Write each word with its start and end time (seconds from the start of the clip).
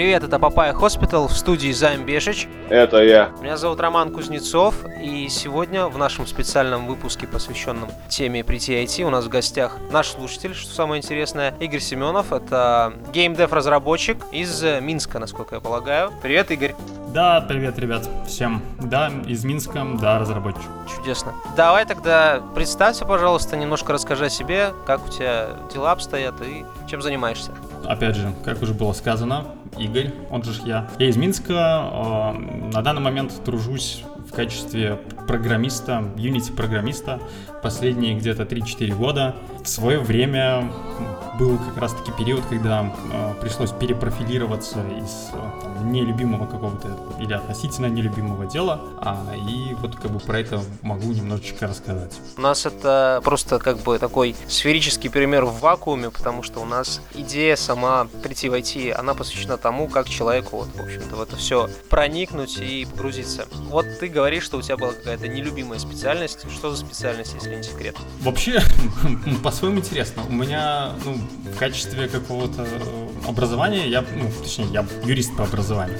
Привет, 0.00 0.24
это 0.24 0.38
Папая 0.38 0.72
Хоспитал 0.72 1.28
в 1.28 1.36
студии 1.36 1.70
Займ 1.72 2.06
Бешич. 2.06 2.48
Это 2.70 3.02
я. 3.02 3.32
Меня 3.42 3.58
зовут 3.58 3.80
Роман 3.80 4.14
Кузнецов, 4.14 4.74
и 4.98 5.28
сегодня 5.28 5.88
в 5.88 5.98
нашем 5.98 6.26
специальном 6.26 6.86
выпуске, 6.86 7.26
посвященном 7.26 7.90
теме 8.08 8.42
прийти 8.42 8.82
IT, 8.82 9.02
у 9.02 9.10
нас 9.10 9.26
в 9.26 9.28
гостях 9.28 9.76
наш 9.90 10.08
слушатель, 10.08 10.54
что 10.54 10.72
самое 10.72 11.02
интересное, 11.02 11.54
Игорь 11.60 11.80
Семенов. 11.80 12.32
Это 12.32 12.94
геймдев-разработчик 13.12 14.16
из 14.32 14.62
Минска, 14.80 15.18
насколько 15.18 15.56
я 15.56 15.60
полагаю. 15.60 16.10
Привет, 16.22 16.50
Игорь. 16.50 16.74
Да, 17.08 17.42
привет, 17.46 17.78
ребят, 17.78 18.08
всем. 18.26 18.62
Да, 18.78 19.12
из 19.26 19.44
Минска, 19.44 19.86
да, 20.00 20.18
разработчик. 20.18 20.70
Чудесно. 20.96 21.34
Давай 21.58 21.84
тогда 21.84 22.40
представься, 22.54 23.04
пожалуйста, 23.04 23.54
немножко 23.58 23.92
расскажи 23.92 24.24
о 24.24 24.30
себе, 24.30 24.72
как 24.86 25.04
у 25.04 25.10
тебя 25.10 25.58
дела 25.70 25.92
обстоят 25.92 26.40
и 26.40 26.64
чем 26.88 27.02
занимаешься. 27.02 27.52
Опять 27.84 28.16
же, 28.16 28.32
как 28.44 28.62
уже 28.62 28.74
было 28.74 28.92
сказано, 28.92 29.46
Игорь, 29.78 30.12
он 30.30 30.42
же 30.42 30.52
я. 30.64 30.88
Я 30.98 31.08
из 31.08 31.16
Минска, 31.16 31.54
э, 31.54 32.38
на 32.72 32.82
данный 32.82 33.00
момент 33.00 33.32
тружусь 33.44 34.04
в 34.30 34.34
качестве 34.34 35.00
программиста, 35.26 36.04
Unity-программиста 36.16 37.20
последние 37.62 38.16
где-то 38.16 38.44
3-4 38.44 38.94
года. 38.94 39.36
В 39.62 39.68
свое 39.68 40.00
время 40.00 40.70
был 41.38 41.58
как 41.58 41.76
раз-таки 41.78 42.12
период, 42.12 42.44
когда 42.48 42.92
э, 43.12 43.34
пришлось 43.40 43.70
перепрофилироваться 43.70 44.80
из 44.80 45.30
э, 45.32 45.62
там, 45.62 45.92
нелюбимого 45.92 46.46
какого-то 46.46 46.88
или 47.18 47.32
относительно 47.32 47.86
нелюбимого 47.86 48.46
дела, 48.46 48.80
а, 48.98 49.34
и 49.48 49.74
вот 49.74 49.96
как 49.96 50.10
бы 50.10 50.20
про 50.20 50.40
это 50.40 50.62
могу 50.82 51.12
немножечко 51.12 51.66
рассказать. 51.66 52.12
У 52.36 52.40
нас 52.42 52.66
это 52.66 53.20
просто 53.24 53.58
как 53.58 53.78
бы 53.78 53.98
такой 53.98 54.36
сферический 54.48 55.10
пример 55.10 55.46
в 55.46 55.60
вакууме, 55.60 56.10
потому 56.10 56.42
что 56.42 56.60
у 56.60 56.66
нас 56.66 57.00
идея 57.14 57.56
сама 57.56 58.06
прийти 58.22 58.48
в 58.48 58.54
IT, 58.54 58.92
она 58.92 59.14
посвящена 59.14 59.56
тому, 59.56 59.88
как 59.88 60.08
человеку 60.08 60.58
вот, 60.58 60.68
в 60.74 60.80
общем-то, 60.80 61.16
в 61.16 61.22
это 61.22 61.36
все 61.36 61.68
проникнуть 61.88 62.58
и 62.58 62.86
погрузиться. 62.90 63.46
Вот 63.70 63.86
ты 63.98 64.08
говоришь, 64.08 64.44
что 64.44 64.58
у 64.58 64.62
тебя 64.62 64.76
была 64.76 64.92
какая-то 65.10 65.26
нелюбимая 65.26 65.80
специальность. 65.80 66.46
Что 66.52 66.70
за 66.70 66.76
специальность, 66.76 67.34
если 67.34 67.56
не 67.56 67.62
секрет? 67.64 67.96
Вообще, 68.20 68.62
по-своему 69.42 69.78
интересно. 69.78 70.22
У 70.28 70.32
меня, 70.32 70.92
ну, 71.04 71.18
в 71.52 71.58
качестве 71.58 72.06
какого-то 72.06 72.64
образования, 73.26 73.88
я, 73.88 74.02
ну, 74.02 74.30
точнее, 74.40 74.66
я 74.72 74.86
юрист 75.04 75.36
по 75.36 75.44
образованию. 75.44 75.98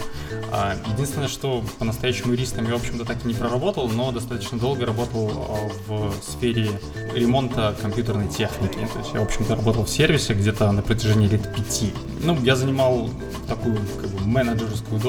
А, 0.53 0.77
единственное, 0.93 1.27
что 1.27 1.65
по-настоящему 1.81 2.33
юристом 2.35 2.69
я, 2.69 2.77
в 2.77 2.81
общем-то, 2.81 3.05
так 3.05 3.25
и 3.25 3.29
не 3.29 3.35
проработал, 3.35 3.89
но 3.89 4.13
достаточно 4.13 4.59
долго 4.59 4.87
работал 4.87 5.29
а, 5.29 5.71
в 5.89 6.15
сфере 6.23 6.71
ремонта 7.13 7.75
компьютерной 7.83 8.29
техники. 8.29 8.79
То 8.93 8.99
есть 9.01 9.13
я, 9.13 9.21
в 9.21 9.25
общем-то, 9.25 9.57
работал 9.57 9.87
в 9.87 9.91
сервисе 9.91 10.35
где-то 10.35 10.71
на 10.71 10.83
протяжении 10.83 11.27
лет 11.27 11.53
пяти. 11.53 11.93
Ну, 12.23 12.41
я 12.45 12.55
занимал 12.55 13.11
такую, 13.49 13.77
как 14.01 14.11
бы, 14.11 14.21
менеджерскую 14.25 15.01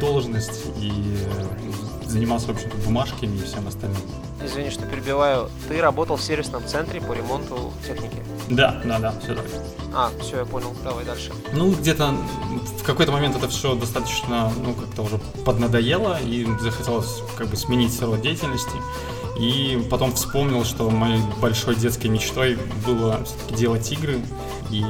должность 0.00 0.62
и 0.78 0.90
занимался, 2.10 2.48
в 2.48 2.50
общем-то, 2.50 2.76
бумажками 2.78 3.36
и 3.36 3.42
всем 3.42 3.66
остальным. 3.68 4.00
Извини, 4.42 4.70
что 4.70 4.86
перебиваю. 4.86 5.50
Ты 5.68 5.80
работал 5.80 6.16
в 6.16 6.22
сервисном 6.22 6.66
центре 6.66 7.00
по 7.00 7.12
ремонту 7.12 7.72
техники? 7.86 8.22
Да, 8.48 8.80
да, 8.84 8.98
да, 8.98 9.14
все 9.22 9.34
так. 9.34 9.44
А, 9.94 10.10
все, 10.20 10.38
я 10.38 10.44
понял. 10.44 10.74
Давай 10.82 11.04
дальше. 11.04 11.32
Ну, 11.52 11.72
где-то 11.72 12.14
в 12.78 12.82
какой-то 12.84 13.12
момент 13.12 13.36
это 13.36 13.48
все 13.48 13.74
достаточно, 13.74 14.52
ну, 14.64 14.74
как-то 14.74 15.02
уже 15.02 15.18
поднадоело, 15.44 16.18
и 16.20 16.46
захотелось 16.60 17.22
как 17.36 17.48
бы 17.48 17.56
сменить 17.56 18.00
род 18.00 18.20
деятельности. 18.20 18.72
И 19.38 19.86
потом 19.90 20.12
вспомнил, 20.12 20.64
что 20.64 20.90
моей 20.90 21.20
большой 21.40 21.74
детской 21.74 22.08
мечтой 22.08 22.58
было 22.86 23.22
все-таки 23.24 23.54
делать 23.54 23.90
игры. 23.92 24.20
И, 24.70 24.84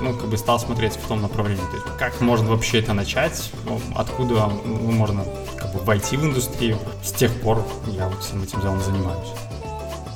ну, 0.00 0.14
как 0.14 0.28
бы 0.28 0.36
стал 0.36 0.58
смотреть 0.58 0.94
в 0.94 1.06
том 1.06 1.22
направлении. 1.22 1.62
То 1.70 1.76
есть, 1.76 1.86
как 1.98 2.20
можно 2.20 2.50
вообще 2.50 2.80
это 2.80 2.92
начать, 2.92 3.50
откуда 3.94 4.50
ну, 4.64 4.90
можно 4.90 5.24
как 5.70 5.80
бы 5.80 5.86
войти 5.86 6.16
в 6.16 6.24
индустрию. 6.24 6.78
С 7.02 7.12
тех 7.12 7.32
пор 7.40 7.64
я 7.86 8.08
вот 8.08 8.22
всем 8.22 8.42
этим 8.42 8.60
делом 8.60 8.80
занимаюсь. 8.80 9.28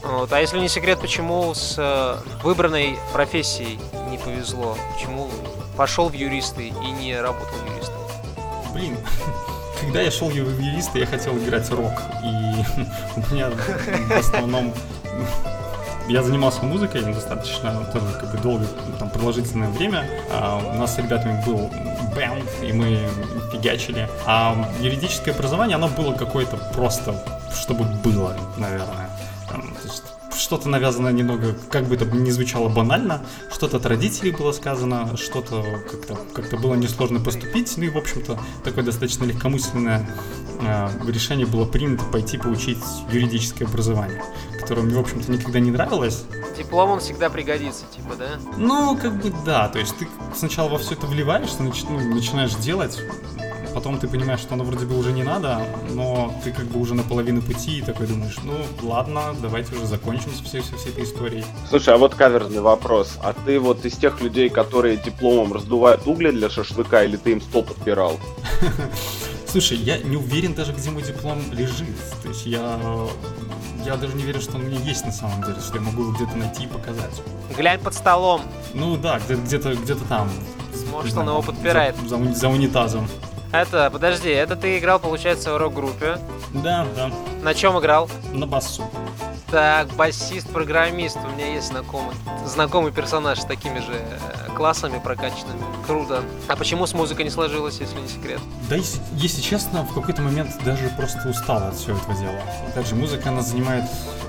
Вот. 0.02 0.32
А 0.32 0.40
если 0.40 0.58
не 0.58 0.68
секрет, 0.68 1.00
почему 1.00 1.54
с 1.54 1.76
э, 1.78 2.16
выбранной 2.42 2.98
профессией 3.12 3.78
не 4.10 4.18
повезло? 4.18 4.76
Почему 4.94 5.30
пошел 5.76 6.08
в 6.08 6.12
юристы 6.12 6.68
и 6.68 6.90
не 6.90 7.18
работал 7.18 7.56
юристом? 7.72 7.96
Блин, 8.74 8.96
когда 9.80 10.02
я 10.02 10.10
шел 10.10 10.28
в 10.28 10.34
юристы, 10.34 10.98
я 10.98 11.06
хотел 11.06 11.36
играть 11.38 11.70
рок. 11.70 11.92
И 12.22 12.26
у 13.16 13.34
меня 13.34 13.50
в 13.50 14.18
основном 14.18 14.74
я 16.08 16.22
занимался 16.22 16.62
музыкой 16.64 17.02
достаточно 17.02 17.84
тоже 17.92 18.06
как 18.20 18.30
бы 18.30 18.38
долго, 18.38 18.66
там, 18.98 19.10
продолжительное 19.10 19.68
время. 19.68 20.06
А 20.30 20.58
у 20.58 20.78
нас 20.78 20.94
с 20.94 20.98
ребятами 20.98 21.42
был 21.44 21.70
бэнд, 22.14 22.48
и 22.62 22.72
мы 22.72 23.08
фигачили. 23.52 24.08
А 24.26 24.56
юридическое 24.80 25.34
образование, 25.34 25.76
оно 25.76 25.88
было 25.88 26.14
какое-то 26.14 26.56
просто, 26.74 27.14
чтобы 27.52 27.84
было, 27.84 28.36
наверное 28.56 29.08
что-то 30.36 30.68
навязано 30.68 31.08
немного, 31.08 31.56
как 31.70 31.84
бы 31.84 31.94
это 31.94 32.04
ни 32.06 32.30
звучало 32.30 32.68
банально, 32.68 33.24
что-то 33.52 33.78
от 33.78 33.86
родителей 33.86 34.30
было 34.30 34.52
сказано, 34.52 35.16
что-то 35.16 35.64
как-то 35.90 36.18
как 36.34 36.60
было 36.60 36.74
несложно 36.74 37.20
поступить, 37.20 37.72
ну 37.76 37.84
и, 37.84 37.88
в 37.88 37.96
общем-то, 37.96 38.38
такое 38.62 38.84
достаточно 38.84 39.24
легкомысленное 39.24 40.08
э, 40.60 40.88
решение 41.06 41.46
было 41.46 41.64
принято 41.64 42.04
пойти 42.04 42.38
получить 42.38 42.78
юридическое 43.10 43.66
образование, 43.66 44.22
которое 44.60 44.82
мне, 44.82 44.96
в 44.96 45.00
общем-то, 45.00 45.30
никогда 45.30 45.60
не 45.60 45.70
нравилось. 45.70 46.24
Диплом 46.56 46.90
он 46.90 47.00
всегда 47.00 47.30
пригодится, 47.30 47.84
типа, 47.94 48.14
да? 48.16 48.28
Ну, 48.56 48.96
как 48.96 49.20
бы 49.20 49.32
да, 49.44 49.68
то 49.68 49.78
есть 49.78 49.96
ты 49.96 50.06
сначала 50.36 50.68
во 50.68 50.78
все 50.78 50.94
это 50.94 51.06
вливаешься, 51.06 51.62
начи- 51.62 51.86
ну, 51.88 51.98
начинаешь 52.14 52.54
делать, 52.54 52.98
потом 53.74 53.98
ты 53.98 54.08
понимаешь, 54.08 54.40
что 54.40 54.54
оно 54.54 54.64
вроде 54.64 54.86
бы 54.86 54.96
уже 54.96 55.12
не 55.12 55.22
надо, 55.22 55.60
но 55.90 56.32
ты 56.44 56.52
как 56.52 56.66
бы 56.66 56.80
уже 56.80 56.94
на 56.94 57.02
половину 57.02 57.42
пути 57.42 57.78
и 57.78 57.82
такой 57.82 58.06
думаешь, 58.06 58.36
ну 58.44 58.54
ладно, 58.88 59.34
давайте 59.42 59.74
уже 59.74 59.86
закончим 59.86 60.30
с 60.32 60.40
всей, 60.40 60.62
всей, 60.62 60.76
всей 60.76 60.92
этой 60.92 61.04
историей. 61.04 61.44
Слушай, 61.68 61.94
а 61.94 61.98
вот 61.98 62.14
каверзный 62.14 62.60
вопрос. 62.60 63.18
А 63.22 63.34
ты 63.34 63.58
вот 63.58 63.84
из 63.84 63.96
тех 63.96 64.20
людей, 64.20 64.48
которые 64.48 64.96
дипломом 64.96 65.52
раздувают 65.52 66.06
угли 66.06 66.30
для 66.30 66.48
шашлыка, 66.48 67.04
или 67.04 67.16
ты 67.16 67.32
им 67.32 67.40
стол 67.40 67.64
подпирал? 67.64 68.18
Слушай, 69.46 69.78
я 69.78 69.98
не 69.98 70.16
уверен 70.16 70.54
даже, 70.54 70.72
где 70.72 70.90
мой 70.90 71.02
диплом 71.02 71.38
лежит. 71.52 71.96
То 72.22 72.28
есть 72.28 72.46
я 72.46 72.78
я 73.84 73.96
даже 73.96 74.16
не 74.16 74.22
верю, 74.22 74.40
что 74.40 74.56
он 74.56 74.62
у 74.62 74.64
меня 74.64 74.80
есть 74.80 75.04
на 75.04 75.12
самом 75.12 75.42
деле, 75.42 75.56
что 75.60 75.76
я 75.76 75.82
могу 75.82 76.02
его 76.02 76.12
где-то 76.12 76.34
найти 76.36 76.64
и 76.64 76.66
показать. 76.66 77.20
Глянь 77.56 77.80
под 77.80 77.94
столом. 77.94 78.40
Ну 78.72 78.96
да, 78.96 79.20
где-то 79.28 79.74
где-то 79.74 80.04
там. 80.08 80.30
Может, 80.90 81.16
он 81.16 81.28
его 81.28 81.42
подпирает. 81.42 81.96
За, 82.08 82.16
за, 82.16 82.32
за 82.32 82.48
унитазом. 82.48 83.08
Это, 83.54 83.88
подожди, 83.88 84.30
это 84.30 84.56
ты 84.56 84.78
играл, 84.78 84.98
получается, 84.98 85.54
в 85.54 85.58
рок-группе? 85.58 86.18
Да, 86.52 86.84
да. 86.96 87.08
На 87.40 87.54
чем 87.54 87.78
играл? 87.78 88.10
На 88.32 88.48
басу. 88.48 88.82
Так, 89.48 89.86
басист-программист. 89.94 91.18
У 91.24 91.28
меня 91.28 91.54
есть 91.54 91.68
знакомый, 91.68 92.16
знакомый 92.44 92.90
персонаж 92.90 93.38
с 93.38 93.44
такими 93.44 93.78
же 93.78 93.92
э, 93.92 94.50
классами 94.56 94.98
прокачанными. 94.98 95.62
Круто. 95.86 96.24
А 96.48 96.56
почему 96.56 96.84
с 96.88 96.94
музыкой 96.94 97.26
не 97.26 97.30
сложилось, 97.30 97.78
если 97.78 98.00
не 98.00 98.08
секрет? 98.08 98.40
Да, 98.68 98.74
если, 98.74 99.00
если 99.12 99.40
честно, 99.40 99.84
в 99.84 99.94
какой-то 99.94 100.20
момент 100.22 100.50
даже 100.64 100.88
просто 100.96 101.28
устал 101.28 101.62
от 101.62 101.76
всего 101.76 101.96
этого 101.96 102.14
дела. 102.14 102.40
Опять 102.66 102.88
же, 102.88 102.96
музыка, 102.96 103.28
она 103.28 103.42
занимает, 103.42 103.84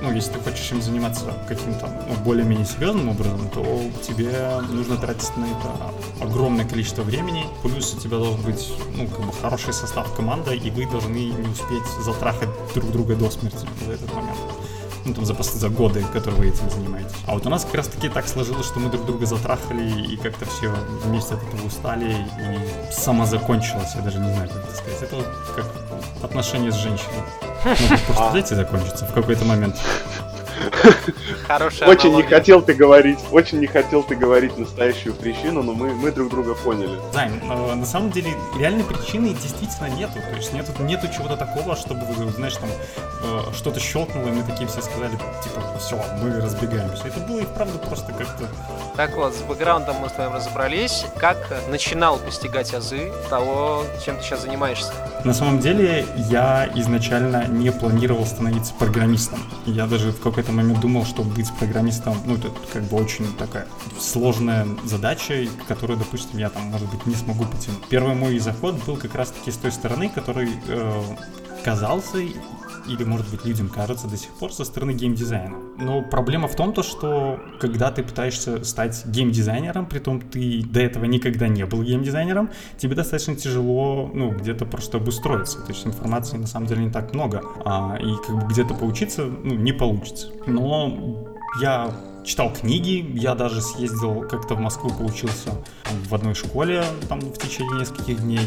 ну, 0.06 0.14
если 0.14 0.34
ты 0.34 0.40
хочешь 0.40 0.72
им 0.72 0.82
заниматься 0.82 1.34
каким-то 1.48 1.90
ну, 2.08 2.16
более-менее 2.24 2.66
серьезным 2.66 3.10
образом, 3.10 3.50
то 3.50 3.66
тебе 4.08 4.32
нужно 4.70 4.98
тратить 4.98 5.36
на 5.36 5.46
это 5.46 5.92
огромное 6.22 6.66
количество 6.66 7.02
времени. 7.02 7.46
Плюс 7.64 7.94
у 7.96 8.00
тебя 8.00 8.18
должен 8.18 8.42
быть, 8.42 8.72
ну, 8.96 9.08
как 9.08 9.26
бы 9.26 9.34
хороший 9.34 9.74
состав 9.74 10.14
команды, 10.16 10.56
и 10.56 10.70
вы 10.70 10.86
должны 10.86 11.30
не 11.30 11.48
успеть 11.50 11.88
затрахать 12.04 12.50
друг 12.76 12.92
друга 12.92 13.16
до 13.16 13.32
смерти 13.32 13.68
в 13.86 13.90
этот 13.90 14.14
момент 14.14 14.38
ну, 15.06 15.14
там, 15.14 15.26
за, 15.26 15.34
за 15.34 15.70
годы, 15.70 16.04
которые 16.12 16.40
вы 16.40 16.48
этим 16.48 16.70
занимаетесь. 16.70 17.14
А 17.28 17.34
вот 17.34 17.46
у 17.46 17.50
нас 17.50 17.64
как 17.64 17.76
раз-таки 17.76 18.09
так 18.09 18.28
сложилось, 18.28 18.66
что 18.66 18.79
мы 18.79 18.90
друг 18.90 19.06
друга 19.06 19.26
затрахали 19.26 20.14
и 20.14 20.18
как-то 20.18 20.46
все 20.46 20.74
вместе 21.03 21.35
от 21.35 21.44
этого 21.44 21.66
устали 21.66 22.12
и 22.40 22.91
само 22.91 23.26
закончилось, 23.26 23.91
я 23.96 24.02
даже 24.02 24.20
не 24.20 24.34
знаю, 24.34 24.50
как 24.50 24.64
это 24.64 24.76
сказать. 24.76 25.02
Это 25.03 25.24
как 25.56 25.66
отношения 26.24 26.72
с 26.72 26.76
женщиной. 26.76 27.24
Могут 27.66 28.06
просто 28.06 28.29
взять 28.32 28.52
и 28.52 28.56
закончиться 28.56 29.06
в 29.06 29.14
какой-то 29.14 29.46
момент. 29.46 29.76
Хорошая 31.48 31.90
Очень 31.90 32.16
не 32.16 32.24
хотел 32.24 32.62
ты 32.62 32.74
говорить, 32.74 33.20
очень 33.32 33.60
не 33.60 33.68
хотел 33.68 34.04
ты 34.04 34.16
говорить 34.16 34.58
настоящую 34.58 35.14
причину, 35.14 35.64
но 35.64 35.74
мы, 35.74 35.94
мы 35.94 36.12
друг 36.12 36.30
друга 36.30 36.56
поняли. 36.56 36.98
Займ, 37.14 37.40
э, 37.44 37.76
на 37.76 37.86
самом 37.86 38.12
деле 38.12 38.32
реальной 38.58 38.84
причины 38.84 39.30
действительно 39.30 39.88
нету. 39.88 40.14
То 40.14 40.36
есть 40.36 40.54
нету, 40.54 40.72
нету 40.84 41.08
чего-то 41.16 41.38
такого, 41.38 41.76
чтобы, 41.76 42.02
знаешь, 42.36 42.56
там 42.56 42.70
э, 43.24 43.54
что-то 43.54 43.80
щелкнуло, 43.80 44.28
и 44.30 44.32
мы 44.32 44.44
такие 44.44 44.68
все 44.68 44.82
сказали, 44.82 45.12
типа, 45.12 45.62
все, 45.80 46.02
мы 46.22 46.42
разбегаемся. 46.42 47.08
Это 47.08 47.20
было 47.20 47.40
и 47.40 47.46
вправду 47.46 47.78
просто 47.80 48.12
как-то... 48.14 48.48
Так 48.96 49.16
вот, 49.16 49.34
с 49.34 49.42
бэкграундом 49.42 49.98
мы 49.98 50.10
с 50.10 50.18
вами 50.18 50.34
разобрались. 50.34 51.06
Как 51.18 51.38
начинал 51.70 52.18
постигать 52.18 52.74
азы 52.74 53.12
того, 53.30 53.84
чем 54.04 54.18
ты 54.18 54.24
сейчас 54.24 54.42
занимаешься? 54.42 54.94
На 55.24 55.34
самом 55.34 55.60
деле, 55.60 56.06
я 56.30 56.70
изначально 56.76 57.48
не 57.48 57.72
планировал 57.72 58.26
становиться 58.26 58.74
программистом. 58.78 59.40
Я 59.66 59.86
даже 59.86 60.12
в 60.12 60.22
какой-то 60.22 60.52
момент 60.52 60.65
думал, 60.73 61.06
что 61.06 61.23
быть 61.23 61.52
программистом, 61.53 62.17
ну, 62.26 62.35
это 62.35 62.50
как 62.73 62.84
бы 62.84 62.97
очень 62.97 63.32
такая 63.38 63.67
сложная 64.00 64.67
задача, 64.84 65.47
которую, 65.67 66.00
допустим, 66.00 66.40
я 66.40 66.50
там, 66.50 66.64
может 66.64 66.90
быть, 66.90 67.06
не 67.06 67.16
смогу 67.16 67.46
потянуть. 67.46 67.84
Первый 67.90 68.16
мой 68.16 68.40
заход 68.40 68.84
был 68.85 68.97
как 68.97 69.16
раз-таки 69.16 69.52
с 69.52 69.58
той 69.58 69.72
стороны, 69.72 70.09
который 70.09 70.50
э, 70.67 71.03
казался 71.64 72.17
или, 72.87 73.03
может 73.03 73.29
быть, 73.29 73.46
людям 73.46 73.70
кажется 73.70 74.08
до 74.08 74.17
сих 74.17 74.29
пор 74.32 74.53
со 74.53 74.66
стороны 74.66 74.91
геймдизайна. 74.91 75.55
Но 75.78 76.02
проблема 76.02 76.47
в 76.47 76.55
том, 76.55 76.73
то, 76.73 76.84
что 76.84 77.40
когда 77.59 77.91
ты 77.91 78.03
пытаешься 78.03 78.64
стать 78.64 79.05
геймдизайнером, 79.05 79.85
при 79.85 79.99
том 79.99 80.22
ты 80.22 80.64
до 80.64 80.82
этого 80.82 81.05
никогда 81.05 81.47
не 81.47 81.66
был 81.66 81.84
геймдизайнером, 81.84 82.49
тебе 82.78 82.96
достаточно 82.96 83.35
тяжело, 83.35 84.09
ну, 84.14 84.32
где-то 84.32 84.66
просто 84.66 84.97
обустроиться. 84.97 85.61
То 85.61 85.72
есть 85.72 85.85
информации 85.85 86.37
на 86.37 86.47
самом 86.47 86.67
деле 86.67 86.85
не 86.85 86.91
так 86.91 87.14
много, 87.14 87.41
а, 87.64 87.97
и 87.99 88.16
как 88.26 88.35
бы 88.35 88.47
где-то 88.47 88.73
поучиться, 88.73 89.26
ну, 89.26 89.55
не 89.55 89.72
получится. 89.72 90.29
Но 90.47 91.26
я 91.61 91.91
читал 92.26 92.52
книги, 92.52 93.06
я 93.14 93.36
даже 93.36 93.62
съездил 93.62 94.22
как-то 94.28 94.56
в 94.56 94.60
Москву, 94.60 94.90
поучился 94.90 95.52
в 96.10 96.14
одной 96.14 96.34
школе 96.34 96.84
там 97.08 97.20
в 97.20 97.38
течение 97.38 97.80
нескольких 97.80 98.22
дней, 98.22 98.46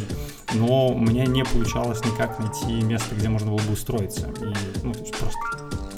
но 0.55 0.89
у 0.89 0.99
меня 0.99 1.25
не 1.27 1.45
получалось 1.45 2.05
никак 2.05 2.39
найти 2.39 2.83
место, 2.83 3.15
где 3.15 3.29
можно 3.29 3.51
было 3.51 3.61
бы 3.61 3.73
устроиться. 3.73 4.29
И, 4.41 4.85
ну, 4.85 4.93
то 4.93 5.01
есть 5.01 5.17
просто 5.17 5.39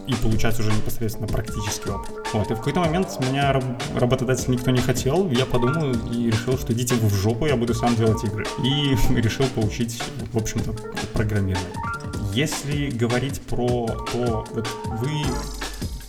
и 0.07 0.15
получать 0.15 0.59
уже 0.59 0.73
непосредственно 0.73 1.29
практический 1.29 1.91
опыт. 1.91 2.11
Вот, 2.33 2.51
и 2.51 2.55
в 2.55 2.59
какой-то 2.59 2.81
момент 2.81 3.17
меня 3.21 3.53
раб- 3.53 3.81
работодатель 3.95 4.51
никто 4.51 4.73
не 4.73 4.81
хотел, 4.81 5.31
я 5.31 5.47
подумал 5.47 5.93
и 6.11 6.27
решил, 6.27 6.59
что 6.59 6.73
идите 6.73 6.97
вы 6.97 7.09
в 7.09 7.15
жопу, 7.15 7.47
я 7.47 7.55
буду 7.55 7.75
сам 7.75 7.95
делать 7.95 8.23
игры. 8.25 8.45
И 8.65 8.97
решил 9.15 9.47
поучить, 9.55 10.03
в 10.33 10.37
общем-то, 10.37 10.73
программирование. 11.13 11.71
Если 12.33 12.91
говорить 12.91 13.41
про 13.43 13.87
то, 14.13 14.47
вот 14.53 14.69
вы 14.87 15.11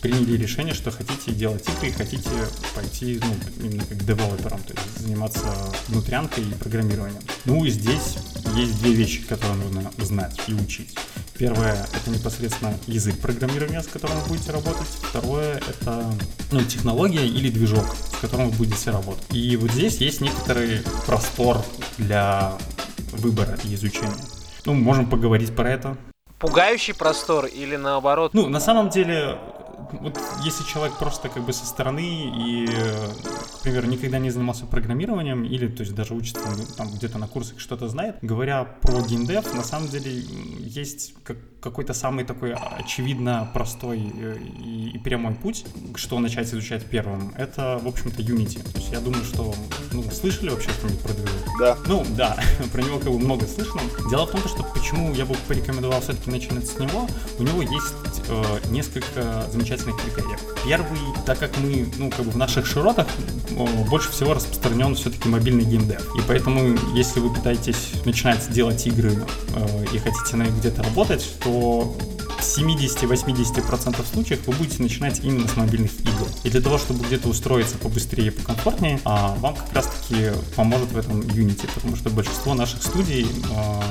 приняли 0.02 0.36
решение, 0.36 0.74
что 0.74 0.90
хотите 0.90 1.30
делать 1.30 1.66
игры 1.68 1.88
и 1.88 1.92
хотите 1.92 2.28
пойти, 2.74 3.20
ну, 3.22 3.64
именно 3.64 3.84
как 3.84 4.04
девелопером, 4.04 4.60
то 4.64 4.74
есть 4.74 4.98
заниматься 4.98 5.46
внутрянкой 5.88 6.44
и 6.44 6.54
программированием. 6.54 7.22
Ну, 7.44 7.64
и 7.64 7.70
здесь 7.70 8.18
есть 8.56 8.82
две 8.82 8.92
вещи, 8.92 9.22
которые 9.22 9.54
нужно 9.54 9.90
знать 9.98 10.38
и 10.48 10.54
учить. 10.54 10.98
Первое— 11.38 11.86
это 11.94 12.10
непосредственно 12.10 12.76
язык 12.86 13.18
программирования, 13.20 13.80
с 13.80 13.86
которым 13.86 14.18
вы 14.20 14.28
будете 14.30 14.50
работать. 14.52 14.88
Второе— 15.02 15.62
это 15.68 16.12
ну, 16.50 16.60
технология 16.62 17.26
или 17.26 17.48
движок, 17.48 17.86
с 18.16 18.20
которым 18.20 18.50
вы 18.50 18.56
будете 18.58 18.90
работать. 18.90 19.24
И 19.30 19.56
вот 19.56 19.70
здесь 19.70 19.98
есть 19.98 20.20
некоторый 20.20 20.82
простор 21.06 21.64
для 21.98 22.58
выбора 23.12 23.56
и 23.64 23.74
изучения. 23.74 24.24
Ну, 24.64 24.74
можем 24.74 25.08
поговорить 25.08 25.54
про 25.54 25.70
это. 25.70 25.96
Пугающий 26.38 26.92
простор 26.92 27.46
или 27.46 27.76
наоборот? 27.76 28.34
Ну, 28.34 28.48
на 28.48 28.58
самом 28.58 28.90
деле, 28.90 29.38
вот 29.92 30.18
если 30.42 30.64
человек 30.64 30.96
просто 30.98 31.28
как 31.28 31.42
бы 31.42 31.52
со 31.52 31.66
стороны 31.66 32.00
и, 32.04 32.68
к 33.62 33.64
примеру, 33.64 33.86
никогда 33.86 34.18
не 34.18 34.30
занимался 34.30 34.66
программированием 34.66 35.44
или, 35.44 35.68
то 35.68 35.82
есть 35.82 35.94
даже 35.94 36.14
учится 36.14 36.40
там 36.76 36.90
где-то 36.90 37.18
на 37.18 37.28
курсах 37.28 37.60
что-то 37.60 37.86
знает, 37.86 38.16
говоря 38.20 38.64
про 38.64 39.00
геймдев, 39.02 39.54
на 39.54 39.62
самом 39.62 39.86
деле 39.86 40.10
есть 40.10 41.14
как, 41.22 41.36
какой-то 41.60 41.94
самый 41.94 42.24
такой 42.24 42.54
очевидно 42.54 43.48
простой 43.54 44.00
э, 44.00 44.36
и, 44.64 44.90
и 44.94 44.98
прямой 44.98 45.34
путь, 45.34 45.64
что 45.94 46.18
начать 46.18 46.48
изучать 46.48 46.84
первым. 46.86 47.32
Это, 47.36 47.78
в 47.80 47.86
общем-то, 47.86 48.20
Unity. 48.20 48.68
То 48.68 48.80
есть 48.80 48.90
я 48.90 48.98
думаю, 48.98 49.24
что, 49.24 49.54
ну, 49.92 50.02
слышали 50.10 50.50
вообще 50.50 50.70
что-нибудь 50.70 51.00
про 51.00 51.12
движок? 51.12 51.38
Да. 51.60 51.78
Ну, 51.86 52.04
да, 52.16 52.36
про 52.72 52.82
него 52.82 52.98
как 52.98 53.12
бы 53.12 53.18
много 53.20 53.46
слышно. 53.46 53.80
Дело 54.10 54.26
в 54.26 54.32
том, 54.32 54.40
что 54.40 54.64
почему 54.74 55.14
я 55.14 55.24
бы 55.24 55.36
порекомендовал 55.46 56.00
все-таки 56.00 56.32
начинать 56.32 56.66
с 56.66 56.80
него, 56.80 57.06
у 57.38 57.42
него 57.44 57.62
есть 57.62 58.22
э, 58.28 58.42
несколько 58.70 59.44
замечательных 59.52 60.02
критериев. 60.02 60.40
Первый, 60.64 60.98
так 61.24 61.38
как 61.38 61.56
мы, 61.58 61.86
ну, 61.96 62.10
как 62.10 62.24
бы 62.24 62.32
в 62.32 62.36
наших 62.36 62.66
широтах 62.66 63.06
больше 63.88 64.10
всего 64.10 64.34
распространен 64.34 64.94
все-таки 64.94 65.28
мобильный 65.28 65.64
геймдев. 65.64 66.14
И 66.16 66.20
поэтому, 66.26 66.76
если 66.94 67.20
вы 67.20 67.32
пытаетесь 67.32 67.92
начинать 68.04 68.50
делать 68.50 68.86
игры 68.86 69.26
э, 69.54 69.84
и 69.92 69.98
хотите 69.98 70.36
на 70.36 70.44
них 70.44 70.56
где-то 70.58 70.82
работать, 70.82 71.26
то 71.42 71.96
в 72.42 72.58
70-80% 72.58 74.04
случаев 74.12 74.40
вы 74.46 74.52
будете 74.54 74.82
начинать 74.82 75.20
именно 75.22 75.46
с 75.46 75.56
мобильных 75.56 75.92
игр. 76.00 76.26
И 76.42 76.50
для 76.50 76.60
того, 76.60 76.76
чтобы 76.76 77.04
где-то 77.04 77.28
устроиться 77.28 77.78
побыстрее 77.78 78.28
и 78.28 78.30
покомфортнее, 78.30 79.00
а, 79.04 79.36
вам 79.36 79.54
как 79.54 79.72
раз-таки 79.72 80.32
поможет 80.56 80.90
в 80.90 80.98
этом 80.98 81.20
Unity, 81.20 81.68
потому 81.72 81.96
что 81.96 82.10
большинство 82.10 82.54
наших 82.54 82.82
студий 82.82 83.28
а, 83.54 83.82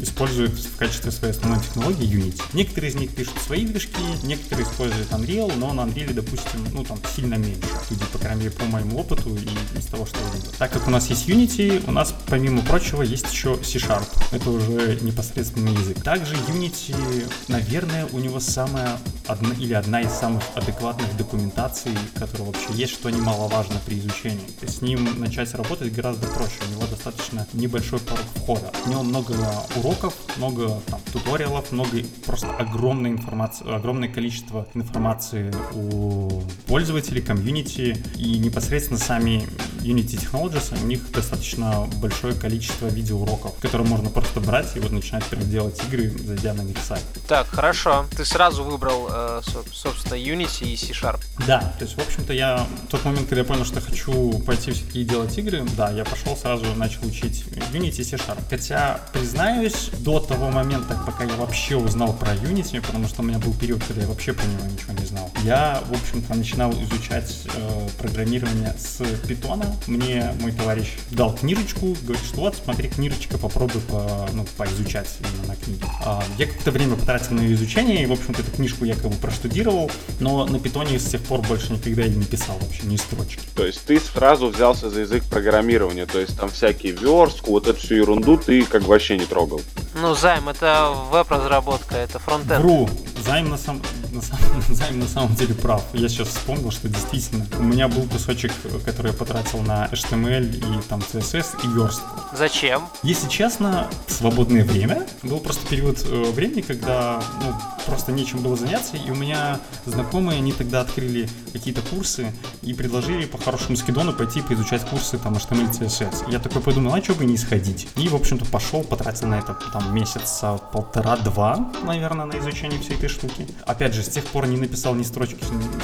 используют 0.00 0.52
в 0.52 0.76
качестве 0.76 1.10
своей 1.10 1.34
основной 1.34 1.60
технологии 1.60 2.08
Unity. 2.08 2.42
Некоторые 2.52 2.90
из 2.90 2.94
них 2.94 3.14
пишут 3.14 3.34
свои 3.44 3.64
движки, 3.66 4.02
некоторые 4.22 4.66
используют 4.66 5.10
Unreal, 5.10 5.54
но 5.56 5.72
на 5.72 5.82
Unreal, 5.82 6.12
допустим, 6.12 6.66
ну 6.72 6.84
там 6.84 6.98
сильно 7.14 7.34
меньше 7.34 7.60
студий, 7.84 8.06
по 8.12 8.18
крайней 8.18 8.44
мере, 8.44 8.52
по 8.52 8.64
моему 8.64 8.98
опыту 8.98 9.36
и 9.36 9.78
из 9.78 9.86
того, 9.86 10.06
что 10.06 10.18
я 10.18 10.34
видел. 10.34 10.50
Так 10.58 10.72
как 10.72 10.86
у 10.86 10.90
нас 10.90 11.08
есть 11.08 11.28
Unity, 11.28 11.84
у 11.86 11.92
нас, 11.92 12.14
помимо 12.26 12.62
прочего, 12.62 13.02
есть 13.02 13.30
еще 13.30 13.56
C-Sharp. 13.62 14.06
Это 14.32 14.50
уже 14.50 14.98
непосредственный 15.02 15.72
язык. 15.72 16.02
Также 16.02 16.34
Unity, 16.48 17.30
наверное, 17.48 18.06
у 18.12 18.18
него 18.18 18.40
самая 18.40 18.98
одна 19.26 19.54
или 19.54 19.74
одна 19.74 20.00
из 20.00 20.12
самых 20.12 20.42
адекватных 20.54 21.16
документаций, 21.16 21.92
которая 22.14 22.48
вообще 22.48 22.72
есть, 22.74 22.94
что 22.94 23.10
немаловажно 23.10 23.76
при 23.86 23.98
изучении. 23.98 24.46
С 24.66 24.82
ним 24.82 25.20
начать 25.20 25.54
работать 25.54 25.92
гораздо 25.92 26.26
проще. 26.28 26.54
У 26.68 26.72
него 26.72 26.86
достаточно 26.86 27.46
небольшой 27.52 28.00
порог 28.00 28.24
входа. 28.36 28.72
У 28.86 28.90
него 28.90 29.02
много 29.02 29.34
уроков, 29.76 29.89
много 30.36 30.80
там, 30.86 31.00
туториалов, 31.12 31.72
много 31.72 31.98
просто 32.26 32.50
огромной 32.56 33.10
информации, 33.10 33.74
огромное 33.74 34.08
количество 34.08 34.66
информации 34.74 35.52
у 35.74 36.42
пользователей, 36.66 37.20
комьюнити 37.22 38.02
и 38.16 38.38
непосредственно 38.38 38.98
сами 38.98 39.48
Unity 39.80 40.18
Technologies, 40.20 40.82
у 40.82 40.86
них 40.86 41.10
достаточно 41.12 41.88
большое 41.96 42.34
количество 42.34 42.86
видеоуроков, 42.86 43.54
которые 43.60 43.86
можно 43.88 44.10
просто 44.10 44.40
брать 44.40 44.76
и 44.76 44.80
вот 44.80 44.92
начинать 44.92 45.24
прям 45.24 45.48
делать 45.48 45.80
игры, 45.88 46.10
зайдя 46.10 46.54
на 46.54 46.62
них 46.62 46.78
сайт. 46.78 47.04
Так, 47.26 47.46
хорошо. 47.46 48.06
Ты 48.16 48.24
сразу 48.24 48.64
выбрал, 48.64 49.08
э, 49.10 49.40
собственно, 49.72 50.14
Unity 50.14 50.72
и 50.72 50.76
C-Sharp. 50.76 51.20
Да, 51.46 51.74
то 51.78 51.84
есть, 51.84 51.96
в 51.96 52.00
общем-то, 52.00 52.32
я 52.32 52.66
в 52.86 52.90
тот 52.90 53.04
момент, 53.04 53.28
когда 53.28 53.40
я 53.40 53.44
понял, 53.44 53.64
что 53.64 53.80
хочу 53.80 54.38
пойти 54.40 54.72
все-таки 54.72 55.04
делать 55.04 55.36
игры, 55.38 55.64
да, 55.76 55.90
я 55.90 56.04
пошел 56.04 56.36
сразу, 56.36 56.64
начал 56.76 57.06
учить 57.06 57.44
Unity 57.72 58.00
и 58.00 58.04
C-Sharp. 58.04 58.40
Хотя, 58.48 59.00
признаюсь, 59.12 59.79
до 59.98 60.20
того 60.20 60.50
момента, 60.50 61.00
пока 61.06 61.24
я 61.24 61.34
вообще 61.36 61.76
узнал 61.76 62.12
про 62.12 62.34
Unity, 62.34 62.80
потому 62.80 63.08
что 63.08 63.22
у 63.22 63.24
меня 63.24 63.38
был 63.38 63.52
период, 63.54 63.82
когда 63.84 64.02
я 64.02 64.08
вообще 64.08 64.32
про 64.32 64.44
него 64.44 64.66
ничего 64.66 64.92
не 64.92 65.06
знал, 65.06 65.30
я, 65.44 65.82
в 65.86 65.92
общем-то, 65.92 66.34
начинал 66.34 66.72
изучать 66.72 67.46
э, 67.54 67.88
программирование 67.98 68.74
с 68.78 69.00
Python. 69.00 69.64
Мне 69.86 70.32
мой 70.40 70.52
товарищ 70.52 70.96
дал 71.10 71.34
книжечку, 71.34 71.96
говорит, 72.02 72.24
что 72.24 72.40
вот, 72.40 72.56
смотри, 72.62 72.88
книжечка, 72.88 73.38
попробуй 73.38 73.80
по, 73.82 74.28
ну, 74.32 74.44
поизучать 74.56 75.08
именно 75.20 75.48
на 75.48 75.56
книге. 75.56 75.84
А, 76.04 76.22
я 76.38 76.46
какое-то 76.46 76.70
время 76.70 76.96
потратил 76.96 77.34
на 77.34 77.40
ее 77.40 77.54
изучение, 77.54 78.02
и, 78.02 78.06
в 78.06 78.12
общем-то, 78.12 78.42
эту 78.42 78.50
книжку 78.50 78.84
я 78.84 78.94
как 78.94 79.10
бы 79.10 79.16
проштудировал, 79.16 79.90
но 80.18 80.46
на 80.46 80.58
питоне 80.58 80.98
с 80.98 81.04
тех 81.04 81.22
пор 81.22 81.40
больше 81.42 81.72
никогда 81.72 82.06
и 82.06 82.10
не 82.10 82.24
писал 82.24 82.56
вообще 82.60 82.82
ни 82.84 82.96
строчки. 82.96 83.40
То 83.54 83.66
есть 83.66 83.84
ты 83.84 84.00
сразу 84.00 84.48
взялся 84.48 84.90
за 84.90 85.00
язык 85.00 85.24
программирования, 85.24 86.06
то 86.06 86.18
есть 86.18 86.38
там 86.38 86.50
всякие 86.50 86.92
верстку, 86.92 87.52
вот 87.52 87.66
эту 87.66 87.78
всю 87.78 87.96
ерунду 87.96 88.36
ты 88.36 88.64
как 88.64 88.82
вообще 88.82 89.16
не 89.18 89.26
трогал. 89.26 89.60
Ну, 89.94 90.14
займ, 90.14 90.48
это 90.48 90.92
веб-разработка, 91.10 91.96
это 91.96 92.18
фронтенд. 92.18 92.62
Вру. 92.62 92.88
Займ 93.24 93.50
на, 93.50 93.58
сам, 93.58 93.80
на, 94.12 94.22
сам, 94.22 94.38
займ 94.68 94.98
на 94.98 95.06
самом 95.06 95.34
деле 95.34 95.54
прав. 95.54 95.84
Я 95.92 96.08
сейчас 96.08 96.28
вспомнил, 96.28 96.70
что 96.70 96.88
действительно 96.88 97.46
у 97.58 97.62
меня 97.62 97.88
был 97.88 98.02
кусочек, 98.04 98.52
который 98.84 99.12
я 99.12 99.18
потратил 99.18 99.60
на 99.62 99.86
HTML 99.86 100.56
и 100.56 100.88
там 100.88 101.00
CSS 101.00 101.64
и 101.64 101.68
верстку. 101.68 102.20
Зачем? 102.36 102.82
Если 103.02 103.28
честно, 103.28 103.88
свободное 104.06 104.64
время 104.64 105.06
был 105.22 105.40
просто 105.40 105.66
период 105.66 106.04
э, 106.04 106.30
времени, 106.32 106.60
когда 106.60 107.22
ну, 107.42 107.54
просто 107.86 108.12
нечем 108.12 108.42
было 108.42 108.56
заняться, 108.56 108.96
и 108.96 109.10
у 109.10 109.14
меня 109.14 109.60
знакомые, 109.86 110.38
они 110.38 110.52
тогда 110.52 110.80
открыли 110.80 111.28
какие-то 111.52 111.82
курсы 111.82 112.32
и 112.62 112.72
предложили 112.74 113.26
по 113.26 113.38
хорошему 113.38 113.76
скидону 113.76 114.12
пойти 114.12 114.42
поизучать 114.42 114.84
курсы 114.84 115.18
там 115.18 115.34
HTML, 115.34 115.70
CSS. 115.70 116.30
Я 116.30 116.38
такой 116.38 116.62
подумал, 116.62 116.94
а 116.94 117.02
что 117.02 117.14
бы 117.14 117.24
не 117.24 117.36
сходить? 117.36 117.88
И, 117.96 118.08
в 118.08 118.14
общем-то, 118.14 118.44
пошел, 118.46 118.82
потратил 118.82 119.28
на 119.28 119.38
это 119.38 119.54
там 119.72 119.94
месяца 119.94 120.58
полтора-два, 120.72 121.72
наверное, 121.84 122.26
на 122.26 122.38
изучение 122.38 122.80
всей 122.80 122.96
этой 122.96 123.08
штуки. 123.08 123.46
Опять 123.66 123.94
же, 123.94 123.99
с 124.02 124.08
тех 124.08 124.24
пор 124.24 124.46
не 124.46 124.56
написал 124.56 124.94
ни 124.94 125.02
строчки 125.02 125.38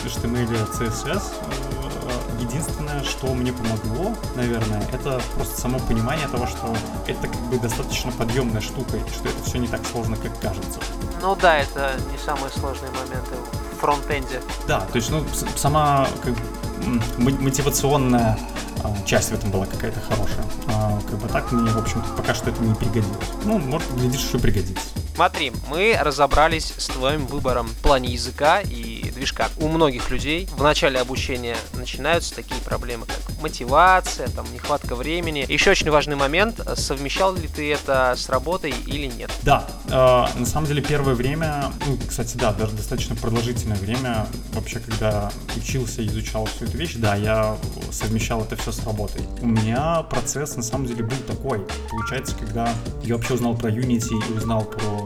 HTML, 0.04 0.70
CSS. 0.78 1.22
Единственное, 2.40 3.02
что 3.02 3.34
мне 3.34 3.52
помогло, 3.52 4.14
наверное, 4.36 4.82
это 4.92 5.20
просто 5.34 5.60
само 5.60 5.78
понимание 5.80 6.28
того, 6.28 6.46
что 6.46 6.74
это 7.06 7.28
как 7.28 7.40
бы 7.48 7.58
достаточно 7.58 8.12
подъемная 8.12 8.60
штука, 8.60 8.96
и 8.96 9.00
что 9.10 9.28
это 9.28 9.42
все 9.44 9.58
не 9.58 9.66
так 9.66 9.80
сложно, 9.84 10.16
как 10.16 10.38
кажется. 10.40 10.78
Ну 11.20 11.36
да, 11.36 11.58
это 11.58 11.98
не 12.12 12.18
самые 12.18 12.50
сложные 12.50 12.90
моменты 12.92 13.34
в 13.74 13.80
фронтенде. 13.80 14.40
Да, 14.68 14.80
то 14.80 14.96
есть, 14.96 15.10
ну, 15.10 15.24
сама 15.56 16.06
как 16.22 16.34
мотивационная 17.18 18.38
часть 19.04 19.30
в 19.30 19.34
этом 19.34 19.50
была 19.50 19.66
какая-то 19.66 20.00
хорошая. 20.00 20.44
А, 20.68 21.00
как 21.08 21.18
бы 21.18 21.28
так 21.28 21.50
мне, 21.52 21.70
в 21.70 21.78
общем-то, 21.78 22.08
пока 22.16 22.34
что 22.34 22.50
это 22.50 22.62
не 22.62 22.74
пригодилось. 22.74 23.28
Ну, 23.44 23.58
может, 23.58 23.90
глядишь, 23.94 24.20
еще 24.20 24.38
пригодится. 24.38 24.84
Смотри, 25.16 25.50
мы 25.70 25.96
разобрались 25.98 26.74
с 26.76 26.88
твоим 26.88 27.26
выбором 27.26 27.68
в 27.68 27.76
плане 27.76 28.12
языка 28.12 28.60
и 28.60 29.10
движка. 29.14 29.48
У 29.56 29.66
многих 29.66 30.10
людей 30.10 30.46
в 30.54 30.62
начале 30.62 31.00
обучения 31.00 31.56
начинаются 31.72 32.34
такие 32.34 32.60
проблемы, 32.60 33.06
как 33.06 33.16
мотивация, 33.40 34.28
там, 34.28 34.44
нехватка 34.52 34.94
времени. 34.94 35.46
Еще 35.48 35.70
очень 35.70 35.90
важный 35.90 36.16
момент, 36.16 36.60
совмещал 36.76 37.34
ли 37.34 37.48
ты 37.48 37.72
это 37.72 38.12
с 38.14 38.28
работой 38.28 38.74
или 38.86 39.06
нет? 39.06 39.30
Да, 39.42 39.66
э, 39.86 40.38
на 40.38 40.44
самом 40.44 40.66
деле 40.66 40.82
первое 40.82 41.14
время, 41.14 41.72
ну, 41.86 41.96
кстати, 42.06 42.36
да, 42.36 42.52
даже 42.52 42.72
достаточно 42.72 43.16
продолжительное 43.16 43.78
время, 43.78 44.26
вообще, 44.52 44.80
когда 44.80 45.32
учился, 45.56 46.04
изучал 46.04 46.44
всю 46.44 46.66
эту 46.66 46.76
вещь, 46.76 46.92
да, 46.96 47.14
я 47.14 47.56
совмещал 47.90 48.42
это 48.42 48.56
все 48.56 48.70
с 48.70 48.84
работой. 48.84 49.22
У 49.40 49.46
меня 49.46 50.02
процесс, 50.02 50.56
на 50.56 50.62
самом 50.62 50.86
деле, 50.86 51.04
был 51.04 51.16
такой. 51.26 51.66
Получается, 51.90 52.36
когда 52.38 52.68
я 53.02 53.16
вообще 53.16 53.32
узнал 53.32 53.56
про 53.56 53.70
Unity 53.70 54.12
и 54.28 54.32
узнал 54.32 54.64
про 54.64 55.05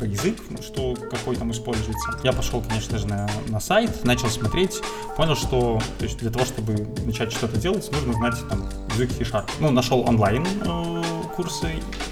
про 0.00 0.06
язык, 0.06 0.38
что 0.62 0.94
какой 0.94 1.36
там 1.36 1.52
используется. 1.52 2.18
Я 2.24 2.32
пошел, 2.32 2.62
конечно 2.66 2.96
же, 2.96 3.06
на, 3.06 3.28
на 3.48 3.60
сайт, 3.60 4.02
начал 4.02 4.28
смотреть, 4.28 4.80
понял, 5.14 5.36
что 5.36 5.78
то 5.98 6.04
есть 6.04 6.18
для 6.18 6.30
того, 6.30 6.46
чтобы 6.46 6.88
начать 7.04 7.32
что-то 7.32 7.58
делать, 7.58 7.86
нужно 7.92 8.14
знать 8.14 8.34
там 8.48 8.66
язык 8.94 9.10
C-Sharp. 9.12 9.50
Ну, 9.60 9.70
нашел 9.70 10.00
онлайн 10.08 10.46
э, 10.64 11.02
курсы, 11.40 11.68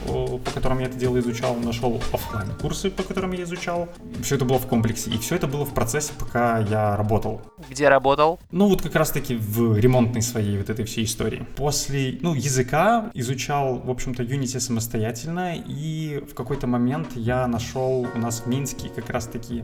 по 0.07 0.51
которым 0.55 0.79
я 0.79 0.87
это 0.87 0.97
дело 0.97 1.19
изучал, 1.19 1.55
нашел 1.57 2.01
офлайн 2.13 2.49
курсы, 2.61 2.91
по 2.91 3.03
которым 3.03 3.33
я 3.33 3.43
изучал. 3.43 3.89
Все 4.23 4.37
это 4.37 4.47
было 4.47 4.59
в 4.59 4.67
комплексе, 4.67 5.11
и 5.11 5.19
все 5.19 5.35
это 5.35 5.47
было 5.47 5.67
в 5.67 5.75
процессе, 5.75 6.13
пока 6.19 6.61
я 6.61 6.97
работал. 6.97 7.43
Где 7.69 7.91
работал? 7.91 8.41
Ну, 8.51 8.69
вот 8.69 8.81
как 8.81 8.95
раз-таки 8.95 9.37
в 9.37 9.77
ремонтной 9.77 10.23
своей 10.23 10.57
вот 10.57 10.71
этой 10.71 10.87
всей 10.87 11.05
истории. 11.05 11.47
После, 11.57 12.19
ну, 12.23 12.35
языка 12.35 13.11
изучал, 13.13 13.79
в 13.79 13.91
общем-то, 13.91 14.23
Unity 14.23 14.61
самостоятельно, 14.61 15.55
и 15.57 16.25
в 16.31 16.35
какой-то 16.35 16.67
момент 16.67 17.09
я 17.15 17.47
нашел 17.47 18.07
у 18.15 18.19
нас 18.19 18.41
в 18.41 18.47
Минске 18.47 18.89
как 18.89 19.11
раз-таки, 19.11 19.63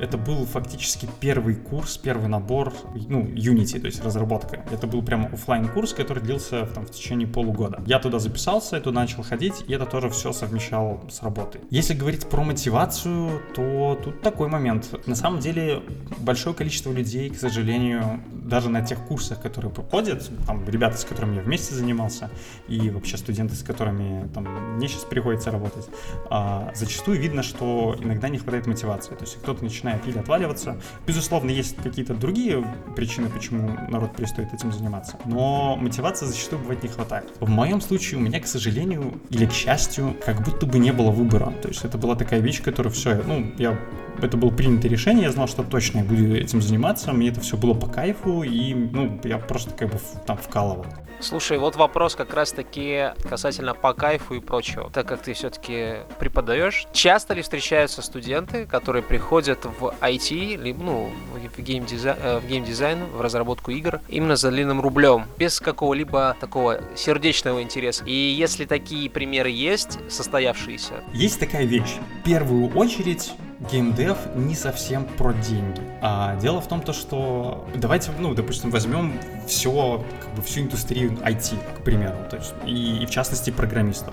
это 0.00 0.18
был 0.18 0.44
фактически 0.44 1.08
первый 1.20 1.54
курс, 1.54 1.96
первый 1.98 2.28
набор, 2.28 2.72
ну, 3.08 3.22
Unity, 3.22 3.78
то 3.78 3.86
есть 3.86 4.04
разработка. 4.04 4.64
Это 4.72 4.88
был 4.88 5.02
прямо 5.02 5.28
офлайн 5.28 5.68
курс 5.68 5.92
который 5.94 6.22
длился 6.22 6.66
там, 6.66 6.86
в 6.86 6.90
течение 6.90 7.28
полугода. 7.28 7.82
Я 7.86 7.98
туда 8.00 8.18
записался, 8.18 8.80
туда 8.80 9.03
начал 9.04 9.22
ходить, 9.22 9.64
и 9.66 9.74
это 9.74 9.84
тоже 9.84 10.08
все 10.08 10.32
совмещал 10.32 11.00
с 11.10 11.22
работой. 11.22 11.60
Если 11.68 11.92
говорить 11.92 12.26
про 12.26 12.42
мотивацию, 12.42 13.42
то 13.54 14.00
тут 14.02 14.22
такой 14.22 14.48
момент. 14.48 14.98
На 15.06 15.14
самом 15.14 15.40
деле, 15.40 15.82
большое 16.18 16.54
количество 16.54 16.90
людей, 16.90 17.28
к 17.28 17.36
сожалению, 17.36 18.22
даже 18.32 18.70
на 18.70 18.80
тех 18.80 18.98
курсах, 19.06 19.42
которые 19.42 19.70
проходят, 19.70 20.30
там 20.46 20.66
ребята, 20.66 20.96
с 20.96 21.04
которыми 21.04 21.36
я 21.36 21.42
вместе 21.42 21.74
занимался, 21.74 22.30
и 22.66 22.88
вообще 22.88 23.18
студенты, 23.18 23.54
с 23.54 23.62
которыми 23.62 24.26
там 24.32 24.44
мне 24.76 24.88
сейчас 24.88 25.04
приходится 25.04 25.50
работать, 25.50 25.86
а, 26.30 26.72
зачастую 26.74 27.20
видно, 27.20 27.42
что 27.42 27.96
иногда 28.00 28.30
не 28.30 28.38
хватает 28.38 28.66
мотивации. 28.66 29.14
То 29.14 29.24
есть 29.24 29.36
кто-то 29.36 29.62
начинает 29.62 30.06
или 30.08 30.18
отваливаться. 30.18 30.80
Безусловно, 31.06 31.50
есть 31.50 31.76
какие-то 31.76 32.14
другие 32.14 32.64
причины, 32.96 33.28
почему 33.28 33.78
народ 33.90 34.16
перестает 34.16 34.54
этим 34.54 34.72
заниматься. 34.72 35.18
Но 35.26 35.76
мотивации 35.76 36.24
зачастую 36.24 36.62
бывает 36.62 36.82
не 36.82 36.88
хватает. 36.88 37.30
В 37.40 37.50
моем 37.50 37.82
случае 37.82 38.18
у 38.18 38.22
меня, 38.22 38.40
к 38.40 38.46
сожалению 38.46 38.93
или 39.30 39.46
к 39.46 39.52
счастью, 39.52 40.16
как 40.24 40.42
будто 40.42 40.66
бы 40.66 40.78
не 40.78 40.92
было 40.92 41.10
выбора. 41.10 41.52
То 41.62 41.68
есть 41.68 41.84
это 41.84 41.98
была 41.98 42.16
такая 42.16 42.40
вещь, 42.40 42.62
которая 42.62 42.92
все, 42.92 43.22
ну, 43.26 43.52
я 43.58 43.78
это 44.22 44.36
было 44.36 44.50
принято 44.50 44.88
решение, 44.88 45.24
я 45.24 45.32
знал, 45.32 45.48
что 45.48 45.62
точно 45.62 45.98
я 45.98 46.04
буду 46.04 46.36
этим 46.36 46.62
заниматься, 46.62 47.12
мне 47.12 47.28
это 47.28 47.40
все 47.40 47.56
было 47.56 47.74
по 47.74 47.86
кайфу, 47.86 48.42
и, 48.42 48.74
ну, 48.74 49.20
я 49.24 49.38
просто 49.38 49.70
как 49.72 49.90
бы 49.90 49.98
там 50.26 50.36
вкалывал. 50.36 50.86
Слушай, 51.20 51.58
вот 51.58 51.76
вопрос 51.76 52.16
как 52.16 52.34
раз-таки 52.34 53.12
касательно 53.28 53.74
по 53.74 53.94
кайфу 53.94 54.34
и 54.34 54.40
прочего. 54.40 54.90
Так 54.90 55.06
как 55.06 55.22
ты 55.22 55.32
все-таки 55.32 55.98
преподаешь, 56.18 56.86
часто 56.92 57.34
ли 57.34 57.42
встречаются 57.42 58.02
студенты, 58.02 58.66
которые 58.66 59.02
приходят 59.02 59.64
в 59.64 59.94
IT, 60.00 60.56
либо, 60.56 60.82
ну, 60.82 61.10
в 61.32 61.62
геймдизайн, 61.62 62.16
э, 62.20 62.38
в 62.40 62.46
геймдизайн, 62.46 63.04
в 63.06 63.20
разработку 63.20 63.70
игр, 63.70 64.00
именно 64.08 64.36
за 64.36 64.50
длинным 64.50 64.80
рублем, 64.80 65.24
без 65.38 65.60
какого-либо 65.60 66.36
такого 66.40 66.80
сердечного 66.94 67.62
интереса? 67.62 68.04
И 68.04 68.12
если 68.12 68.64
такие 68.74 69.08
примеры 69.08 69.50
есть, 69.50 70.00
состоявшиеся? 70.10 71.04
Есть 71.12 71.38
такая 71.38 71.64
вещь. 71.64 71.94
В 72.22 72.24
первую 72.24 72.74
очередь 72.74 73.32
геймдев 73.70 74.18
не 74.34 74.56
совсем 74.56 75.04
про 75.04 75.32
деньги. 75.32 75.80
А 76.02 76.34
дело 76.40 76.60
в 76.60 76.66
том, 76.66 76.80
то, 76.80 76.92
что 76.92 77.68
давайте, 77.76 78.10
ну, 78.18 78.34
допустим, 78.34 78.70
возьмем 78.70 79.12
все, 79.46 80.04
как 80.20 80.34
бы 80.34 80.42
всю 80.42 80.62
индустрию 80.62 81.12
IT, 81.12 81.56
к 81.78 81.84
примеру, 81.84 82.16
то 82.28 82.36
есть, 82.36 82.52
и, 82.66 83.02
и 83.02 83.06
в 83.06 83.10
частности 83.10 83.50
программистов. 83.50 84.12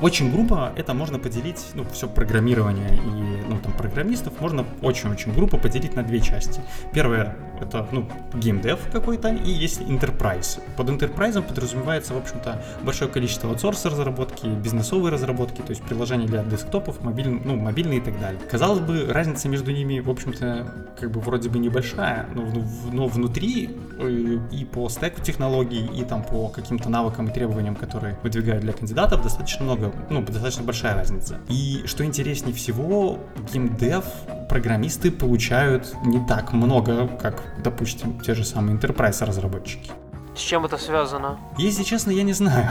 Очень 0.00 0.30
грубо 0.30 0.72
это 0.76 0.94
можно 0.94 1.18
поделить, 1.18 1.66
ну, 1.74 1.84
все 1.92 2.08
программирование 2.08 2.94
и, 2.94 3.48
ну, 3.48 3.58
там, 3.58 3.72
программистов 3.72 4.40
можно 4.40 4.64
очень-очень 4.80 5.32
грубо 5.34 5.58
поделить 5.58 5.96
на 5.96 6.04
две 6.04 6.20
части. 6.20 6.60
Первое— 6.92 7.36
это, 7.60 7.86
ну, 7.92 8.08
геймдев 8.34 8.78
какой-то, 8.92 9.28
и 9.28 9.50
есть 9.50 9.80
enterprise. 9.80 10.60
Под 10.76 10.88
enterprise 10.88 11.40
подразумевается, 11.42 12.14
в 12.14 12.18
общем-то, 12.18 12.62
большое 12.82 13.10
количество 13.10 13.50
аутсорса 13.50 13.90
разработки, 13.90 14.46
бизнесовые 14.46 15.12
разработки, 15.12 15.60
то 15.60 15.70
есть 15.70 15.82
приложения 15.82 16.26
для 16.26 16.42
десктопов, 16.42 17.02
мобиль, 17.02 17.28
ну, 17.28 17.56
мобильные 17.56 17.98
и 17.98 18.02
так 18.02 18.18
далее. 18.20 18.40
Казалось 18.50 18.80
бы, 18.80 19.06
разница 19.08 19.48
между 19.48 19.72
ними, 19.72 20.00
в 20.00 20.10
общем-то, 20.10 20.94
как 20.98 21.10
бы 21.10 21.20
вроде 21.20 21.48
бы 21.48 21.58
небольшая, 21.58 22.28
но, 22.34 22.46
но 22.92 23.06
внутри 23.06 23.76
э, 23.98 24.38
и 24.50 24.64
по 24.64 24.88
стеку 24.88 25.20
технологий, 25.22 25.86
и 25.86 26.04
там 26.04 26.22
по 26.22 26.48
каким-то 26.48 26.88
навыкам 26.88 27.28
и 27.28 27.32
требованиям, 27.32 27.74
которые 27.74 28.18
выдвигают 28.22 28.62
для 28.62 28.72
кандидатов, 28.72 29.22
достаточно 29.22 29.64
много, 29.64 29.92
ну, 30.10 30.22
достаточно 30.22 30.64
большая 30.64 30.94
разница. 30.94 31.38
И 31.48 31.82
что 31.86 32.04
интереснее 32.04 32.54
всего, 32.54 33.18
геймдев 33.52 34.04
программисты 34.48 35.10
получают 35.10 35.94
не 36.04 36.24
так 36.26 36.52
много, 36.52 37.06
как, 37.06 37.42
допустим, 37.62 38.20
те 38.20 38.34
же 38.34 38.44
самые 38.44 38.76
enterprise 38.76 39.24
разработчики. 39.24 39.90
С 40.34 40.40
чем 40.40 40.64
это 40.64 40.78
связано? 40.78 41.38
Если 41.58 41.82
честно, 41.82 42.12
я 42.12 42.22
не 42.22 42.32
знаю. 42.32 42.70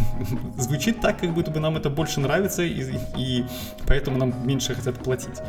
Звучит 0.56 1.00
так, 1.00 1.20
как 1.20 1.34
будто 1.34 1.50
бы 1.50 1.60
нам 1.60 1.76
это 1.76 1.90
больше 1.90 2.20
нравится, 2.20 2.62
и, 2.62 2.94
и 3.16 3.44
поэтому 3.86 4.16
нам 4.16 4.32
меньше 4.46 4.74
хотят 4.74 4.98
платить. 4.98 5.42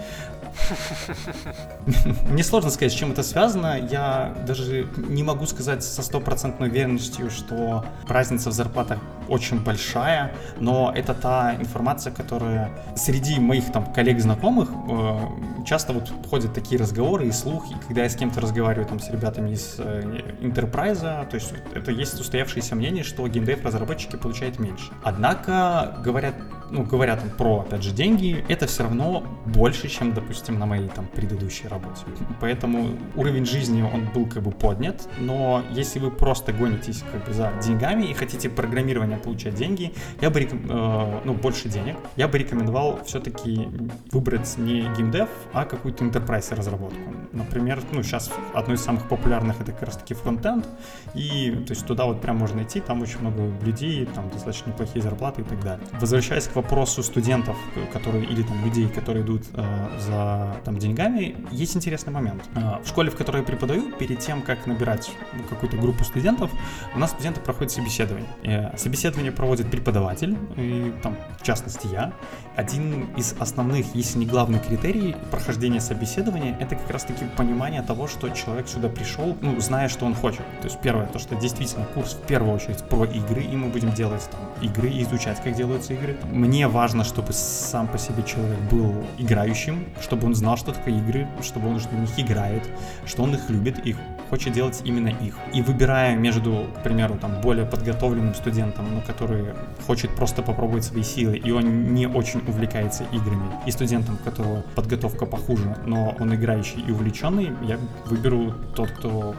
Мне 2.29 2.43
сложно 2.43 2.69
сказать, 2.69 2.91
с 2.91 2.95
чем 2.95 3.11
это 3.11 3.23
связано. 3.23 3.79
Я 3.79 4.35
даже 4.45 4.87
не 4.95 5.23
могу 5.23 5.45
сказать 5.45 5.83
со 5.83 6.01
стопроцентной 6.01 6.69
уверенностью, 6.69 7.29
что 7.29 7.85
разница 8.07 8.49
в 8.49 8.53
зарплатах 8.53 8.99
очень 9.27 9.63
большая, 9.63 10.33
но 10.59 10.91
это 10.95 11.13
та 11.13 11.55
информация, 11.55 12.13
которая 12.13 12.71
среди 12.95 13.39
моих 13.39 13.71
там 13.71 13.91
коллег-знакомых 13.91 14.69
э, 14.69 15.63
часто 15.65 15.93
вот 15.93 16.11
ходят 16.29 16.53
такие 16.53 16.79
разговоры 16.79 17.27
и 17.27 17.31
слухи, 17.31 17.75
когда 17.87 18.03
я 18.03 18.09
с 18.09 18.15
кем-то 18.15 18.41
разговариваю 18.41 18.87
там 18.87 18.99
с 18.99 19.09
ребятами 19.09 19.51
из 19.51 19.75
э, 19.77 20.01
Enterprise, 20.41 21.29
то 21.29 21.35
есть 21.35 21.53
это 21.73 21.91
есть 21.91 22.19
устоявшееся 22.19 22.75
мнение, 22.75 23.03
что 23.03 23.27
геймдев-разработчики 23.27 24.17
получают 24.17 24.59
меньше. 24.59 24.91
Однако 25.03 25.97
говорят 26.03 26.35
ну, 26.73 26.83
говоря 26.83 27.15
там 27.15 27.29
про, 27.29 27.59
опять 27.59 27.83
же, 27.83 27.91
деньги, 27.91 28.43
это 28.49 28.65
все 28.65 28.83
равно 28.83 29.23
больше, 29.45 29.87
чем, 29.87 30.13
допустим, 30.13 30.57
на 30.57 30.65
моей 30.65 30.89
там 30.89 31.05
предыдущей 31.05 31.67
работе. 31.67 32.01
Поэтому 32.41 32.97
уровень 33.15 33.45
жизни, 33.45 33.83
он 33.83 34.05
был 34.13 34.25
как 34.25 34.41
бы 34.41 34.51
поднят, 34.51 35.07
но 35.19 35.61
если 35.69 35.99
вы 35.99 36.09
просто 36.09 36.51
гонитесь 36.51 37.03
как 37.11 37.25
бы 37.25 37.33
за 37.33 37.51
деньгами 37.63 38.05
и 38.05 38.13
хотите 38.13 38.49
программирование 38.49 39.17
получать 39.19 39.53
деньги, 39.53 39.93
я 40.19 40.31
бы, 40.31 40.41
э, 40.41 41.19
ну, 41.23 41.33
больше 41.33 41.69
денег, 41.69 41.95
я 42.15 42.27
бы 42.27 42.39
рекомендовал 42.39 42.99
все-таки 43.05 43.69
выбрать 44.11 44.57
не 44.57 44.81
геймдев, 44.97 45.29
а 45.53 45.65
какую-то 45.65 46.03
enterprise 46.03 46.55
разработку. 46.55 47.13
Например, 47.31 47.79
ну, 47.91 48.01
сейчас 48.01 48.31
одно 48.55 48.73
из 48.73 48.81
самых 48.81 49.07
популярных 49.07 49.61
это 49.61 49.71
как 49.73 49.83
раз 49.83 49.97
таки 49.97 50.15
фронтенд, 50.15 50.67
и 51.13 51.51
то 51.67 51.73
есть 51.73 51.85
туда 51.85 52.05
вот 52.05 52.19
прям 52.21 52.37
можно 52.37 52.63
идти, 52.63 52.79
там 52.79 53.01
очень 53.01 53.19
много 53.19 53.43
людей, 53.63 54.07
там 54.15 54.29
достаточно 54.31 54.71
неплохие 54.71 55.03
зарплаты 55.03 55.41
и 55.41 55.45
так 55.45 55.63
далее. 55.63 55.85
Возвращаясь 55.99 56.47
к 56.47 56.55
вопросу 56.55 56.62
студентов, 57.03 57.55
которые 57.91 58.25
или 58.25 58.43
там 58.43 58.63
людей, 58.63 58.87
которые 58.89 59.23
идут 59.23 59.43
э, 59.53 59.99
за 59.99 60.57
там 60.63 60.77
деньгами, 60.77 61.35
есть 61.51 61.75
интересный 61.75 62.11
момент. 62.11 62.43
Э, 62.55 62.81
в 62.83 62.87
школе, 62.87 63.09
в 63.09 63.15
которой 63.15 63.37
я 63.37 63.43
преподаю, 63.43 63.91
перед 63.91 64.19
тем, 64.19 64.41
как 64.41 64.65
набирать 64.67 65.11
какую-то 65.49 65.77
группу 65.77 66.03
студентов, 66.03 66.51
у 66.95 66.99
нас 66.99 67.11
студенты 67.11 67.41
проходят 67.41 67.71
собеседование. 67.71 68.29
Э, 68.43 68.77
собеседование 68.77 69.31
проводит 69.31 69.69
преподаватель, 69.69 70.37
и, 70.57 70.93
там, 71.01 71.17
в 71.39 71.43
частности 71.43 71.87
я. 71.87 72.13
Один 72.55 73.05
из 73.15 73.35
основных, 73.39 73.95
если 73.95 74.19
не 74.19 74.25
главный 74.25 74.59
критерий 74.59 75.15
прохождения 75.31 75.79
собеседования, 75.79 76.57
это 76.59 76.75
как 76.75 76.89
раз-таки 76.89 77.25
понимание 77.37 77.81
того, 77.81 78.07
что 78.07 78.29
человек 78.29 78.67
сюда 78.67 78.89
пришел, 78.89 79.37
ну, 79.41 79.59
зная, 79.59 79.89
что 79.89 80.05
он 80.05 80.13
хочет. 80.13 80.43
То 80.61 80.67
есть 80.67 80.79
первое, 80.81 81.05
то, 81.07 81.19
что 81.19 81.35
действительно 81.35 81.85
курс 81.85 82.13
в 82.13 82.25
первую 82.27 82.53
очередь 82.55 82.83
про 82.89 83.05
игры, 83.05 83.43
и 83.43 83.55
мы 83.55 83.69
будем 83.69 83.91
делать 83.91 84.27
там 84.31 84.41
игры 84.61 84.89
и 84.89 85.03
изучать, 85.03 85.41
как 85.43 85.55
делаются 85.55 85.93
игры. 85.93 86.17
Мне 86.43 86.67
важно, 86.67 87.05
чтобы 87.05 87.31
сам 87.31 87.87
по 87.87 87.97
себе 87.97 88.21
человек 88.21 88.59
был 88.69 88.93
играющим, 89.17 89.85
чтобы 90.01 90.27
он 90.27 90.35
знал, 90.35 90.57
что 90.57 90.73
такое 90.73 90.93
игры, 90.95 91.25
чтобы 91.41 91.69
он 91.69 91.79
в 91.79 91.93
них 91.93 92.19
играет, 92.19 92.67
что 93.05 93.23
он 93.23 93.33
их 93.33 93.49
любит, 93.49 93.87
и 93.87 93.95
хочет 94.33 94.53
делать 94.53 94.81
именно 94.83 95.09
их. 95.09 95.35
И 95.53 95.61
выбирая 95.61 96.15
между, 96.15 96.65
к 96.75 96.81
примеру, 96.81 97.19
там, 97.21 97.39
более 97.41 97.67
подготовленным 97.67 98.33
студентом, 98.33 98.85
ну, 98.91 98.99
который 99.05 99.45
хочет 99.85 100.09
просто 100.15 100.41
попробовать 100.41 100.85
свои 100.85 101.03
силы, 101.03 101.37
и 101.37 101.51
он 101.51 101.93
не 101.93 102.07
очень 102.07 102.39
увлекается 102.47 103.03
играми, 103.11 103.51
и 103.67 103.71
студентом, 103.71 104.15
у 104.15 104.25
которого 104.25 104.63
подготовка 104.73 105.27
похуже, 105.27 105.77
но 105.85 106.15
он 106.19 106.33
играющий 106.33 106.81
и 106.81 106.91
увлеченный, 106.91 107.51
я 107.61 107.77
выберу 108.07 108.55
тот, 108.75 108.89
кто 108.89 109.35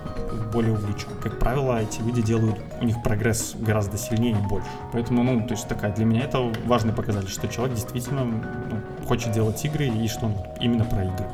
более 0.52 0.74
увлечен. 0.74 1.08
Как 1.20 1.40
правило, 1.40 1.82
эти 1.82 2.00
люди 2.00 2.22
делают, 2.22 2.60
у 2.80 2.84
них 2.84 3.02
прогресс 3.02 3.56
гораздо 3.58 3.98
сильнее 3.98 4.36
и 4.38 4.48
больше. 4.48 4.68
Поэтому, 4.92 5.24
ну, 5.24 5.44
то 5.44 5.54
есть 5.54 5.66
такая, 5.66 5.92
для 5.92 6.04
меня 6.04 6.20
это 6.20 6.38
важный 6.66 6.92
показатель, 6.92 7.30
что 7.30 7.48
человек 7.48 7.74
действительно 7.74 8.24
ну, 8.24 9.06
хочет 9.08 9.32
делать 9.32 9.64
игры 9.64 9.88
и 9.88 10.06
что 10.06 10.26
он 10.26 10.36
именно 10.60 10.84
про 10.84 11.02
игры 11.02 11.26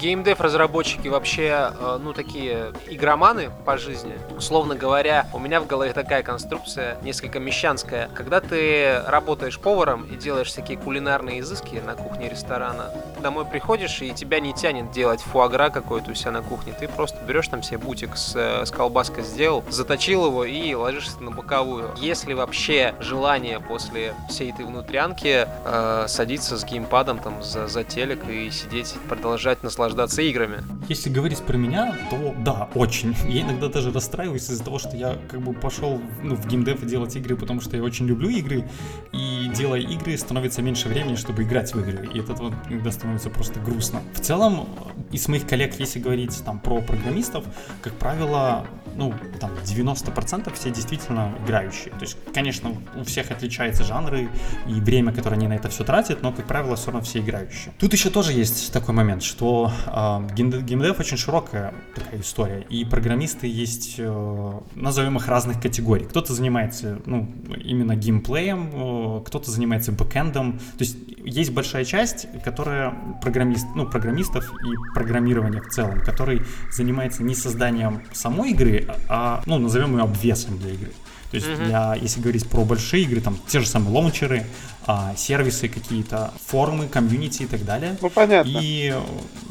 геймдев 0.00 0.40
разработчики 0.40 1.08
вообще, 1.08 1.72
э, 1.78 1.98
ну, 2.02 2.12
такие 2.12 2.72
игроманы 2.88 3.50
по 3.66 3.76
жизни. 3.76 4.14
Условно 4.36 4.74
говоря, 4.74 5.28
у 5.32 5.38
меня 5.38 5.60
в 5.60 5.66
голове 5.66 5.92
такая 5.92 6.22
конструкция, 6.22 6.96
несколько 7.02 7.38
мещанская. 7.38 8.08
Когда 8.14 8.40
ты 8.40 9.02
работаешь 9.06 9.58
поваром 9.58 10.04
и 10.04 10.16
делаешь 10.16 10.48
всякие 10.48 10.78
кулинарные 10.78 11.40
изыски 11.40 11.76
на 11.84 11.94
кухне 11.94 12.30
ресторана, 12.30 12.90
домой 13.20 13.44
приходишь 13.44 14.02
и 14.02 14.12
тебя 14.12 14.40
не 14.40 14.52
тянет 14.52 14.90
делать 14.90 15.20
фуагра 15.20 15.70
какой-то 15.70 16.10
у 16.10 16.14
себя 16.14 16.32
на 16.32 16.42
кухне. 16.42 16.74
Ты 16.78 16.88
просто 16.88 17.18
берешь 17.24 17.48
там 17.48 17.62
себе 17.62 17.78
бутик 17.78 18.16
с, 18.16 18.34
э, 18.34 18.64
с 18.64 18.70
колбаской 18.70 19.24
сделал, 19.24 19.64
заточил 19.68 20.26
его 20.26 20.44
и 20.44 20.74
ложишься 20.74 21.22
на 21.22 21.30
боковую. 21.30 21.90
Если 21.96 22.32
вообще 22.32 22.94
желание 23.00 23.60
после 23.60 24.14
всей 24.28 24.50
этой 24.50 24.64
внутрянки 24.64 25.46
э, 25.46 26.04
садиться 26.08 26.58
с 26.58 26.64
геймпадом 26.64 27.18
там 27.18 27.42
за, 27.42 27.68
за 27.68 27.84
телек 27.84 28.28
и 28.28 28.50
сидеть, 28.50 28.94
продолжать 29.08 29.62
наслаждаться 29.62 29.90
наслаждаться 29.90 30.22
играми. 30.22 30.62
Если 30.90 31.08
говорить 31.08 31.38
про 31.38 31.56
меня, 31.56 31.96
то 32.10 32.34
да, 32.40 32.68
очень. 32.74 33.14
Я 33.28 33.42
иногда 33.42 33.68
даже 33.68 33.92
расстраиваюсь 33.92 34.50
из-за 34.50 34.64
того, 34.64 34.80
что 34.80 34.96
я 34.96 35.16
как 35.28 35.40
бы 35.40 35.52
пошел 35.52 36.02
ну, 36.20 36.34
в 36.34 36.48
геймдев 36.48 36.84
делать 36.84 37.14
игры, 37.14 37.36
потому 37.36 37.60
что 37.60 37.76
я 37.76 37.84
очень 37.84 38.08
люблю 38.08 38.28
игры, 38.28 38.68
и 39.12 39.48
делая 39.54 39.80
игры, 39.80 40.18
становится 40.18 40.62
меньше 40.62 40.88
времени, 40.88 41.14
чтобы 41.14 41.44
играть 41.44 41.72
в 41.72 41.78
игры, 41.78 42.08
и 42.12 42.18
от 42.18 42.30
этого 42.30 42.52
иногда 42.68 42.90
становится 42.90 43.30
просто 43.30 43.60
грустно. 43.60 44.02
В 44.14 44.20
целом, 44.20 44.68
из 45.12 45.28
моих 45.28 45.46
коллег, 45.46 45.78
если 45.78 46.00
говорить 46.00 46.42
там 46.44 46.58
про 46.58 46.80
программистов, 46.80 47.44
как 47.82 47.92
правило, 47.92 48.66
ну, 48.96 49.14
там, 49.38 49.52
90% 49.64 50.52
все 50.54 50.70
действительно 50.70 51.32
играющие. 51.44 51.90
То 51.90 52.02
есть, 52.02 52.16
конечно, 52.34 52.74
у 52.96 53.04
всех 53.04 53.30
отличаются 53.30 53.84
жанры 53.84 54.28
и 54.66 54.72
время, 54.72 55.12
которое 55.12 55.36
они 55.36 55.46
на 55.46 55.54
это 55.54 55.68
все 55.68 55.84
тратят, 55.84 56.22
но, 56.22 56.32
как 56.32 56.46
правило, 56.46 56.74
все 56.74 56.86
равно 56.86 57.02
все 57.02 57.20
играющие. 57.20 57.72
Тут 57.78 57.92
еще 57.92 58.10
тоже 58.10 58.32
есть 58.32 58.72
такой 58.72 58.94
момент, 58.94 59.22
что 59.22 59.72
э, 59.86 60.34
геймдев 60.80 60.98
очень 61.00 61.16
широкая 61.16 61.74
такая 61.94 62.20
история, 62.20 62.66
и 62.70 62.84
программисты 62.84 63.46
есть, 63.46 63.96
э, 63.98 64.60
назовем 64.74 65.16
их 65.16 65.28
разных 65.28 65.60
категорий. 65.60 66.04
Кто-то 66.06 66.32
занимается, 66.32 67.00
ну, 67.06 67.30
именно 67.62 67.96
геймплеем, 67.96 68.70
э, 68.72 69.24
кто-то 69.26 69.50
занимается 69.50 69.92
бэкэндом. 69.92 70.58
То 70.58 70.84
есть 70.84 70.96
есть 71.24 71.52
большая 71.52 71.84
часть, 71.84 72.26
которая 72.42 72.94
программист, 73.22 73.66
ну, 73.74 73.86
программистов 73.86 74.50
и 74.52 74.94
программирования 74.94 75.60
в 75.60 75.68
целом, 75.68 76.00
который 76.00 76.42
занимается 76.70 77.22
не 77.22 77.34
созданием 77.34 78.02
самой 78.12 78.52
игры, 78.52 78.86
а, 79.08 79.42
ну, 79.46 79.58
назовем 79.58 79.96
ее 79.96 80.04
обвесом 80.04 80.58
для 80.58 80.70
игры. 80.70 80.92
То 81.30 81.36
есть, 81.36 81.46
mm-hmm. 81.46 81.64
для, 81.64 81.94
если 81.94 82.20
говорить 82.20 82.48
про 82.48 82.64
большие 82.64 83.04
игры, 83.04 83.20
там 83.20 83.38
те 83.46 83.60
же 83.60 83.68
самые 83.68 83.94
лаунчеры, 83.94 84.46
а, 84.86 85.14
сервисы 85.16 85.68
какие-то, 85.68 86.32
форумы, 86.44 86.88
комьюнити 86.88 87.44
и 87.44 87.46
так 87.46 87.64
далее. 87.64 87.96
Ну, 88.00 88.10
понятно. 88.10 88.50
И 88.50 88.94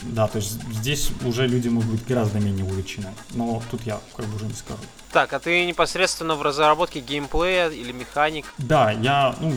да, 0.04 0.28
то 0.28 0.38
есть 0.38 0.62
здесь 0.74 1.12
уже 1.26 1.48
люди 1.48 1.70
могут 1.70 1.90
быть 1.90 2.06
гораздо 2.06 2.40
менее 2.40 2.66
увлечены. 2.66 3.08
Но 3.34 3.62
тут 3.72 3.86
я 3.86 4.00
как 4.16 4.26
бы 4.26 4.36
уже 4.36 4.46
не 4.46 4.54
скажу. 4.54 4.80
Так, 5.12 5.34
а 5.34 5.40
ты 5.40 5.66
непосредственно 5.66 6.36
в 6.36 6.44
разработке 6.44 7.00
геймплея 7.00 7.70
или 7.70 7.92
механик? 7.92 8.46
Да, 8.60 8.92
я, 8.92 9.36
ну, 9.40 9.54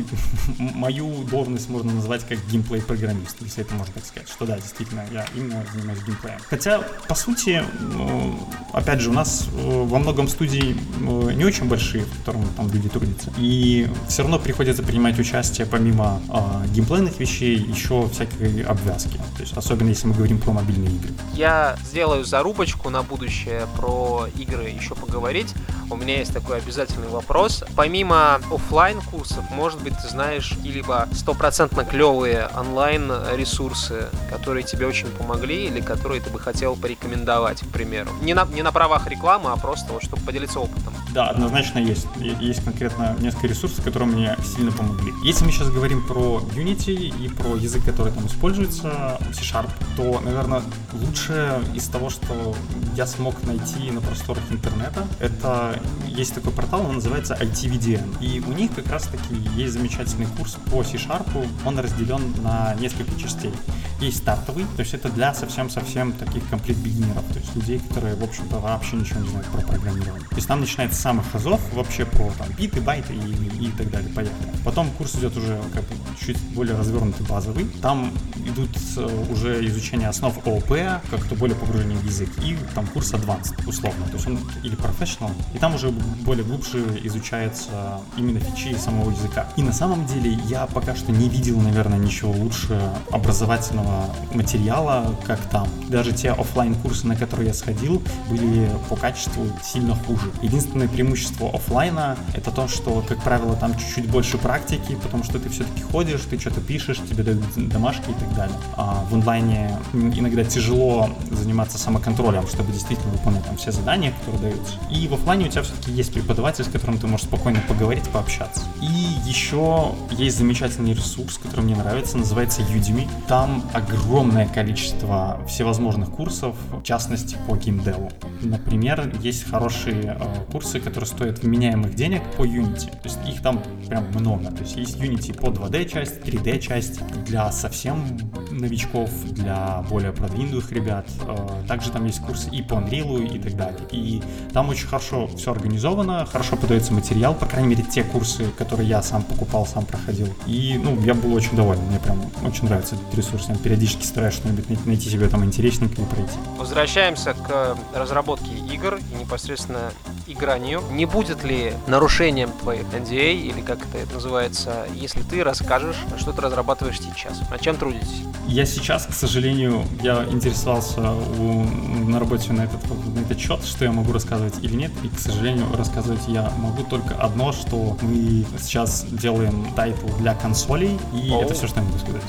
мою 0.58 1.24
должность 1.24 1.68
можно 1.68 1.92
назвать 1.92 2.26
как 2.26 2.38
геймплей-программист, 2.46 3.36
если 3.40 3.62
это 3.62 3.74
можно 3.74 3.92
так 3.92 4.04
сказать. 4.06 4.28
Что 4.28 4.46
да, 4.46 4.56
действительно, 4.56 5.04
я 5.12 5.26
именно 5.34 5.62
занимаюсь 5.72 6.00
геймплеем. 6.04 6.38
Хотя, 6.48 6.78
по 7.06 7.14
сути, 7.14 7.62
э, 7.62 8.32
опять 8.72 9.00
же, 9.00 9.10
у 9.10 9.12
нас 9.12 9.46
э, 9.52 9.82
во 9.84 9.98
многом 9.98 10.26
студии 10.28 10.74
э, 10.74 11.32
не 11.34 11.44
очень 11.44 11.68
большие, 11.68 12.04
в 12.04 12.18
котором 12.18 12.46
там 12.56 12.70
люди 12.70 12.88
трудятся. 12.88 13.30
И 13.36 13.90
все 14.08 14.22
равно 14.22 14.38
приходится 14.38 14.82
принимать 14.82 15.18
участие 15.18 15.66
помимо 15.66 16.22
э, 16.30 16.68
геймплейных 16.68 17.20
вещей 17.20 17.56
еще 17.56 18.08
всякой 18.08 18.62
обвязки. 18.62 19.18
То 19.36 19.42
есть, 19.42 19.54
особенно 19.54 19.90
если 19.90 20.06
мы 20.06 20.14
говорим 20.14 20.38
про 20.38 20.52
мобильные 20.52 20.94
игры. 20.94 21.10
Я 21.34 21.76
сделаю 21.84 22.24
зарубочку 22.24 22.88
на 22.88 23.02
будущее 23.02 23.66
про 23.76 24.28
игры 24.38 24.68
еще 24.68 24.94
поговорить. 24.94 25.41
У 25.90 25.96
меня 25.96 26.18
есть 26.18 26.32
такой 26.32 26.58
обязательный 26.58 27.08
вопрос. 27.08 27.64
Помимо 27.76 28.40
офлайн 28.50 29.00
курсов, 29.02 29.44
может 29.50 29.82
быть, 29.82 29.94
ты 30.02 30.08
знаешь 30.08 30.48
какие-либо 30.48 31.06
стопроцентно 31.12 31.84
клевые 31.84 32.48
онлайн 32.56 33.12
ресурсы, 33.34 34.08
которые 34.30 34.62
тебе 34.62 34.86
очень 34.86 35.08
помогли 35.08 35.66
или 35.66 35.80
которые 35.80 36.22
ты 36.22 36.30
бы 36.30 36.38
хотел 36.38 36.76
порекомендовать, 36.76 37.60
к 37.60 37.68
примеру. 37.68 38.10
Не 38.22 38.32
на, 38.32 38.46
не 38.46 38.62
на 38.62 38.72
правах 38.72 39.06
рекламы, 39.06 39.52
а 39.52 39.56
просто 39.56 39.92
вот, 39.92 40.02
чтобы 40.02 40.22
поделиться 40.22 40.60
опытом. 40.60 40.91
Да, 41.12 41.28
однозначно 41.28 41.78
есть. 41.78 42.06
Есть 42.40 42.64
конкретно 42.64 43.14
несколько 43.20 43.46
ресурсов, 43.46 43.84
которые 43.84 44.08
мне 44.08 44.36
сильно 44.56 44.72
помогли. 44.72 45.12
Если 45.24 45.44
мы 45.44 45.52
сейчас 45.52 45.68
говорим 45.68 46.06
про 46.06 46.40
Unity 46.54 46.94
и 46.94 47.28
про 47.28 47.56
язык, 47.56 47.84
который 47.84 48.12
там 48.12 48.26
используется, 48.26 49.18
C-Sharp, 49.32 49.70
то, 49.96 50.20
наверное, 50.20 50.62
лучшее 50.94 51.62
из 51.74 51.86
того, 51.88 52.08
что 52.08 52.56
я 52.96 53.06
смог 53.06 53.42
найти 53.42 53.90
на 53.90 54.00
просторах 54.00 54.42
интернета, 54.50 55.06
это 55.20 55.78
есть 56.06 56.34
такой 56.34 56.52
портал, 56.52 56.86
он 56.86 56.94
называется 56.94 57.34
ITVDN. 57.34 58.22
И 58.22 58.40
у 58.40 58.52
них 58.52 58.74
как 58.74 58.86
раз-таки 58.88 59.34
есть 59.54 59.74
замечательный 59.74 60.26
курс 60.38 60.56
по 60.70 60.82
C-Sharp, 60.82 61.46
он 61.66 61.78
разделен 61.78 62.34
на 62.42 62.74
несколько 62.80 63.18
частей. 63.20 63.52
Есть 64.00 64.18
стартовый, 64.18 64.64
то 64.76 64.80
есть 64.80 64.94
это 64.94 65.10
для 65.10 65.32
совсем-совсем 65.34 66.12
таких 66.12 66.48
комплект 66.48 66.80
бигнеров, 66.80 67.24
то 67.32 67.38
есть 67.38 67.54
людей, 67.54 67.80
которые, 67.88 68.16
в 68.16 68.24
общем-то, 68.24 68.58
вообще 68.58 68.96
ничего 68.96 69.20
не 69.20 69.28
знают 69.28 69.46
про 69.48 69.60
программирование. 69.60 70.26
То 70.28 70.36
есть 70.36 70.48
там 70.48 70.60
начинается 70.60 71.01
самых 71.02 71.34
азов 71.34 71.60
вообще 71.72 72.04
про 72.06 72.30
там 72.38 72.48
биты, 72.56 72.80
байты 72.80 73.12
и, 73.12 73.66
и 73.66 73.70
так 73.72 73.90
далее, 73.90 74.08
поехали. 74.14 74.48
Потом 74.64 74.88
курс 74.92 75.16
идет 75.16 75.36
уже 75.36 75.60
как 75.74 75.82
бы 75.82 75.94
чуть 76.24 76.38
более 76.54 76.76
развернутый, 76.76 77.26
базовый. 77.26 77.66
Там 77.82 78.12
идут 78.46 78.70
э, 78.96 79.24
уже 79.30 79.66
изучение 79.66 80.08
основ 80.08 80.34
ООП, 80.46 81.02
как-то 81.10 81.34
более 81.34 81.56
погружение 81.56 81.98
в 81.98 82.04
язык, 82.04 82.30
и 82.44 82.56
там 82.74 82.86
курс 82.86 83.12
Advanced, 83.12 83.68
условно, 83.68 84.06
то 84.06 84.14
есть 84.14 84.26
он 84.26 84.38
или 84.62 84.76
Professional, 84.76 85.32
и 85.54 85.58
там 85.58 85.74
уже 85.74 85.90
более 85.90 86.44
глубже 86.44 86.78
изучается 87.02 88.00
именно 88.16 88.38
фичи 88.38 88.76
самого 88.76 89.10
языка. 89.10 89.48
И 89.56 89.62
на 89.62 89.72
самом 89.72 90.06
деле 90.06 90.38
я 90.48 90.66
пока 90.66 90.94
что 90.94 91.10
не 91.10 91.28
видел, 91.28 91.60
наверное, 91.60 91.98
ничего 91.98 92.30
лучше 92.30 92.80
образовательного 93.10 94.14
материала, 94.32 95.16
как 95.26 95.40
там. 95.50 95.68
Даже 95.88 96.12
те 96.12 96.30
офлайн 96.30 96.74
курсы 96.76 97.06
на 97.06 97.16
которые 97.16 97.48
я 97.48 97.54
сходил, 97.54 98.02
были 98.28 98.70
по 98.88 98.94
качеству 98.96 99.46
сильно 99.64 99.96
хуже. 99.96 100.30
Единственное 100.42 100.88
преимущество 100.92 101.50
офлайна 101.50 102.16
это 102.34 102.50
то, 102.50 102.68
что, 102.68 103.04
как 103.08 103.22
правило, 103.22 103.56
там 103.56 103.76
чуть-чуть 103.76 104.08
больше 104.08 104.38
практики, 104.38 104.96
потому 105.02 105.24
что 105.24 105.38
ты 105.38 105.48
все-таки 105.48 105.82
ходишь, 105.82 106.20
ты 106.28 106.38
что-то 106.38 106.60
пишешь, 106.60 106.98
тебе 106.98 107.22
дают 107.22 107.42
домашки 107.68 108.10
и 108.10 108.14
так 108.14 108.34
далее. 108.34 108.56
А 108.76 109.04
в 109.10 109.14
онлайне 109.14 109.76
иногда 109.92 110.44
тяжело 110.44 111.08
заниматься 111.30 111.78
самоконтролем, 111.78 112.46
чтобы 112.46 112.72
действительно 112.72 113.12
выполнять 113.12 113.44
там 113.44 113.56
все 113.56 113.72
задания, 113.72 114.12
которые 114.12 114.52
даются. 114.52 114.74
И 114.90 115.08
в 115.08 115.14
офлайне 115.14 115.46
у 115.46 115.48
тебя 115.48 115.62
все-таки 115.62 115.92
есть 115.92 116.12
преподаватель, 116.12 116.64
с 116.64 116.68
которым 116.68 116.98
ты 116.98 117.06
можешь 117.06 117.26
спокойно 117.26 117.60
поговорить, 117.68 118.08
пообщаться. 118.10 118.62
И 118.80 119.12
еще 119.28 119.92
есть 120.10 120.38
замечательный 120.38 120.94
ресурс, 120.94 121.38
который 121.38 121.62
мне 121.62 121.76
нравится, 121.76 122.18
называется 122.18 122.62
Udemy. 122.62 123.08
Там 123.28 123.64
огромное 123.72 124.46
количество 124.46 125.40
всевозможных 125.48 126.10
курсов, 126.10 126.56
в 126.70 126.82
частности 126.82 127.36
по 127.46 127.56
геймдеву. 127.56 128.10
Например, 128.40 129.10
есть 129.22 129.48
хорошие 129.48 130.16
э, 130.18 130.52
курсы, 130.52 130.80
которые 130.82 131.08
стоят 131.08 131.42
вменяемых 131.42 131.94
денег 131.94 132.22
по 132.36 132.44
Unity. 132.44 132.90
То 132.90 133.08
есть 133.08 133.18
их 133.28 133.42
там 133.42 133.62
прям 133.88 134.06
много. 134.14 134.50
То 134.50 134.62
есть 134.62 134.76
есть 134.76 134.96
Unity 134.98 135.38
по 135.38 135.46
2D 135.46 135.88
часть, 135.88 136.20
3D 136.20 136.58
часть 136.58 137.00
для 137.24 137.50
совсем 137.52 138.04
новичков, 138.50 139.10
для 139.32 139.84
более 139.88 140.12
продвинутых 140.12 140.72
ребят. 140.72 141.06
Э, 141.26 141.64
также 141.66 141.90
там 141.90 142.04
есть 142.06 142.20
курсы 142.20 142.48
и 142.50 142.62
по 142.62 142.74
Unreal 142.74 143.26
и 143.26 143.38
так 143.38 143.56
далее. 143.56 143.80
И 143.90 144.22
там 144.52 144.68
очень 144.68 144.86
хорошо 144.86 145.28
все 145.28 145.52
организовано, 145.52 146.26
хорошо 146.26 146.56
подается 146.56 146.92
материал, 146.92 147.34
по 147.34 147.46
крайней 147.46 147.68
мере, 147.68 147.82
те 147.82 148.04
курсы, 148.04 148.46
которые 148.58 148.88
я 148.88 149.02
сам 149.02 149.22
покупал, 149.22 149.66
сам 149.66 149.84
проходил. 149.84 150.28
И, 150.46 150.80
ну, 150.82 151.00
я 151.02 151.14
был 151.14 151.34
очень 151.34 151.56
доволен, 151.56 151.82
мне 151.82 151.98
прям 151.98 152.20
очень 152.44 152.64
нравится 152.64 152.94
этот 152.94 153.14
ресурс. 153.14 153.46
Я 153.48 153.56
периодически 153.56 154.04
стараюсь 154.04 154.34
что-нибудь 154.34 154.86
найти 154.86 155.08
себе 155.08 155.28
там 155.28 155.44
интересненькое 155.44 156.06
и 156.06 156.10
пройти. 156.10 156.34
Возвращаемся 156.58 157.34
к 157.34 157.76
разработке 157.94 158.52
игр 158.72 158.96
и 158.96 159.20
непосредственно 159.20 159.92
и 160.26 160.34
гранью. 160.72 160.82
Не 160.90 161.06
будет 161.06 161.44
ли 161.44 161.74
нарушением 161.86 162.50
твоих 162.60 162.84
NDA, 162.84 163.34
или 163.34 163.60
как 163.60 163.78
это 163.94 164.14
называется, 164.14 164.86
если 164.94 165.22
ты 165.22 165.44
расскажешь, 165.44 165.96
что 166.18 166.32
ты 166.32 166.40
разрабатываешь 166.40 166.98
сейчас, 166.98 167.40
над 167.50 167.60
чем 167.60 167.76
трудитесь? 167.76 168.22
Я 168.46 168.66
сейчас, 168.66 169.06
к 169.06 169.12
сожалению, 169.12 169.84
я 170.02 170.24
интересовался 170.24 171.12
у, 171.12 171.64
на 172.08 172.18
работе 172.18 172.52
на 172.52 172.62
этот, 172.62 172.80
на 173.14 173.20
этот 173.20 173.38
счет, 173.38 173.64
что 173.64 173.84
я 173.84 173.92
могу 173.92 174.12
рассказывать 174.12 174.54
или 174.62 174.74
нет, 174.74 174.92
и, 175.02 175.08
к 175.08 175.18
сожалению, 175.18 175.66
рассказывать 175.76 176.22
я 176.28 176.50
могу 176.58 176.82
только 176.84 177.14
одно, 177.14 177.52
что 177.52 177.96
мы 178.02 178.44
сейчас 178.58 179.04
делаем 179.10 179.72
title 179.74 180.08
для 180.18 180.34
консолей, 180.34 180.98
и 181.12 181.30
Оу. 181.30 181.42
это 181.42 181.54
все, 181.54 181.66
что 181.66 181.80
я 181.80 181.86
могу 181.86 181.98
сказать. 181.98 182.22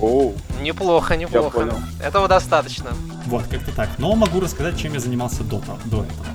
Оу. 0.00 0.34
Неплохо, 0.60 1.16
неплохо. 1.16 1.74
Этого 2.02 2.28
достаточно. 2.28 2.90
Вот, 3.26 3.44
как-то 3.46 3.74
так. 3.74 3.88
Но 3.98 4.14
могу 4.14 4.40
рассказать, 4.40 4.78
чем 4.78 4.94
я 4.94 5.00
занимался 5.00 5.44
до, 5.44 5.60
до 5.84 6.04
этого. 6.04 6.26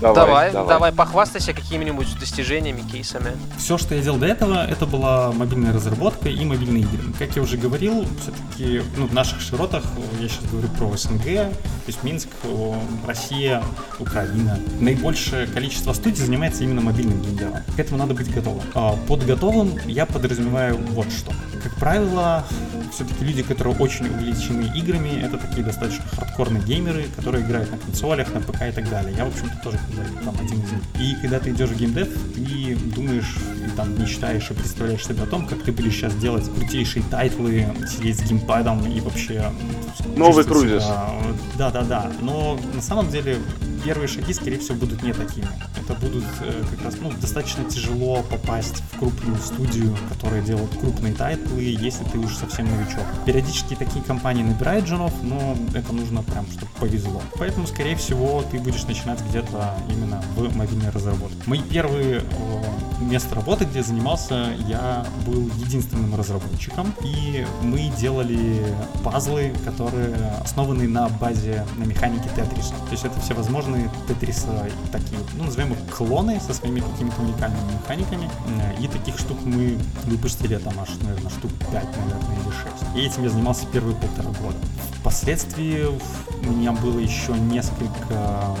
Давай, 0.00 0.14
давай, 0.14 0.52
давай. 0.52 0.68
давай 0.68 0.92
похвастайся 0.92 1.52
какими-нибудь 1.52 2.18
достижениями, 2.18 2.82
кейсами. 2.82 3.32
Все, 3.56 3.78
что 3.78 3.94
я 3.94 4.02
делал 4.02 4.18
до 4.18 4.26
этого, 4.26 4.64
это 4.66 4.86
была 4.86 5.32
мобильная 5.32 5.72
разработка 5.72 6.28
и 6.28 6.44
мобильные 6.44 6.82
игры. 6.82 7.12
Как 7.18 7.34
я 7.34 7.42
уже 7.42 7.56
говорил, 7.56 8.06
все-таки 8.20 8.82
ну, 8.96 9.06
в 9.06 9.14
наших 9.14 9.40
широтах, 9.40 9.82
я 10.20 10.28
сейчас 10.28 10.44
говорю 10.50 10.68
про 10.68 10.96
СНГ, 10.96 11.24
то 11.24 11.52
есть 11.86 12.02
Минск, 12.04 12.28
Россия, 13.06 13.62
Украина. 13.98 14.58
Наибольшее 14.80 15.46
количество 15.46 15.92
студий 15.92 16.24
занимается 16.24 16.62
именно 16.64 16.80
мобильным 16.80 17.20
геймдевом. 17.22 17.62
К 17.76 17.80
этому 17.80 17.98
надо 17.98 18.14
быть 18.14 18.32
готовым. 18.32 18.62
А 18.74 18.96
под 19.08 19.26
готовым 19.26 19.78
я 19.86 20.06
подразумеваю 20.06 20.76
вот 20.90 21.10
что. 21.10 21.32
Как 21.62 21.74
правило, 21.76 22.44
все-таки 22.92 23.24
люди, 23.24 23.42
которые 23.42 23.76
очень 23.76 24.06
увлечены 24.06 24.70
играми, 24.76 25.20
это 25.22 25.38
такие 25.38 25.64
достаточно 25.64 26.04
хардкорные 26.16 26.62
геймеры, 26.62 27.06
которые 27.16 27.44
играют 27.44 27.70
на 27.70 27.78
консолях, 27.78 28.32
на 28.34 28.40
ПК 28.40 28.62
и 28.68 28.72
так 28.72 28.88
далее. 28.88 29.14
Я, 29.16 29.24
в 29.24 29.28
общем-то, 29.28 29.58
тоже 29.62 29.78
там 30.24 30.34
один 30.40 30.62
из 30.62 30.72
них. 30.72 30.82
И 31.00 31.14
когда 31.20 31.38
ты 31.38 31.50
идешь 31.50 31.70
в 31.70 31.76
геймдев, 31.76 32.08
ты 32.34 32.76
думаешь, 32.94 33.36
и 33.66 33.70
там 33.76 34.00
мечтаешь 34.00 34.50
и 34.50 34.54
представляешь 34.54 35.04
себе 35.06 35.22
о 35.22 35.26
том, 35.26 35.46
как 35.46 35.62
ты 35.62 35.72
будешь 35.72 35.94
сейчас 35.94 36.14
делать 36.14 36.48
крутейшие 36.52 37.04
title 37.10 37.50
ы, 37.50 37.66
сидеть 37.88 38.18
с 38.18 38.22
геймпадом 38.22 38.86
и 38.86 39.00
вообще... 39.00 39.52
Новый 40.16 40.44
Crysis. 40.44 40.84
Да-да-да. 41.56 42.10
Но 42.20 42.58
на 42.74 42.82
самом 42.82 43.10
деле 43.10 43.38
первые 43.78 44.08
шаги, 44.08 44.32
скорее 44.32 44.58
всего, 44.58 44.76
будут 44.76 45.02
не 45.02 45.12
такими. 45.12 45.48
Это 45.76 45.94
будут 45.94 46.24
э, 46.40 46.64
как 46.70 46.84
раз, 46.84 46.94
ну, 47.00 47.12
достаточно 47.20 47.64
тяжело 47.64 48.22
попасть 48.22 48.82
в 48.92 48.98
крупную 48.98 49.38
студию, 49.38 49.96
которая 50.08 50.42
делает 50.42 50.70
крупные 50.78 51.14
title 51.14 51.48
ы, 51.48 51.62
если 51.62 52.04
ты 52.04 52.18
уже 52.18 52.36
совсем 52.36 52.66
новичок. 52.66 53.04
Периодически 53.26 53.74
такие 53.74 54.04
компании 54.04 54.42
набирают 54.42 54.86
джунов, 54.86 55.12
но 55.22 55.56
это 55.74 55.92
нужно 55.92 56.22
прям, 56.22 56.46
чтобы 56.50 56.70
повезло. 56.78 57.22
Поэтому, 57.38 57.66
скорее 57.66 57.96
всего, 57.96 58.44
ты 58.50 58.58
будешь 58.58 58.84
начинать 58.84 59.20
где-то 59.28 59.74
именно 59.88 60.22
в 60.36 60.56
мобильной 60.56 60.90
разработке. 60.90 61.36
Мои 61.46 61.60
первые 61.60 62.20
э, 62.20 63.02
место 63.02 63.34
работы, 63.34 63.64
где 63.64 63.78
я 63.78 63.84
занимался, 63.84 64.52
я 64.66 65.06
был 65.26 65.48
единственным 65.56 66.14
разработчиком, 66.14 66.94
и 67.02 67.46
мы 67.62 67.90
делали 67.98 68.74
пазлы, 69.04 69.52
которые 69.64 70.14
основаны 70.42 70.88
на 70.88 71.08
базе, 71.08 71.66
на 71.76 71.84
механике 71.84 72.28
Тетриса. 72.34 72.74
То 72.74 72.92
есть 72.92 73.04
это 73.04 73.20
все 73.20 73.34
возможные 73.68 73.90
Тетриса 74.06 74.70
такие, 74.92 75.20
ну, 75.34 75.44
назовем 75.44 75.72
их 75.72 75.78
клоны 75.94 76.40
со 76.40 76.54
своими 76.54 76.80
какими-то 76.80 77.20
уникальными 77.22 77.72
механиками. 77.72 78.30
И 78.80 78.88
таких 78.88 79.18
штук 79.18 79.38
мы 79.44 79.78
выпустили 80.04 80.56
там 80.56 80.74
аж, 80.80 80.88
наверное, 81.02 81.30
штук 81.30 81.50
5, 81.70 81.72
наверное, 81.72 82.36
или 82.36 82.52
6. 82.52 82.96
И 82.96 83.00
этим 83.00 83.24
я 83.24 83.30
занимался 83.30 83.66
первые 83.66 83.96
полтора 83.96 84.30
года. 84.40 84.58
Впоследствии 85.00 85.86
у 85.86 86.50
меня 86.50 86.72
было 86.72 86.98
еще 86.98 87.32
несколько 87.32 88.56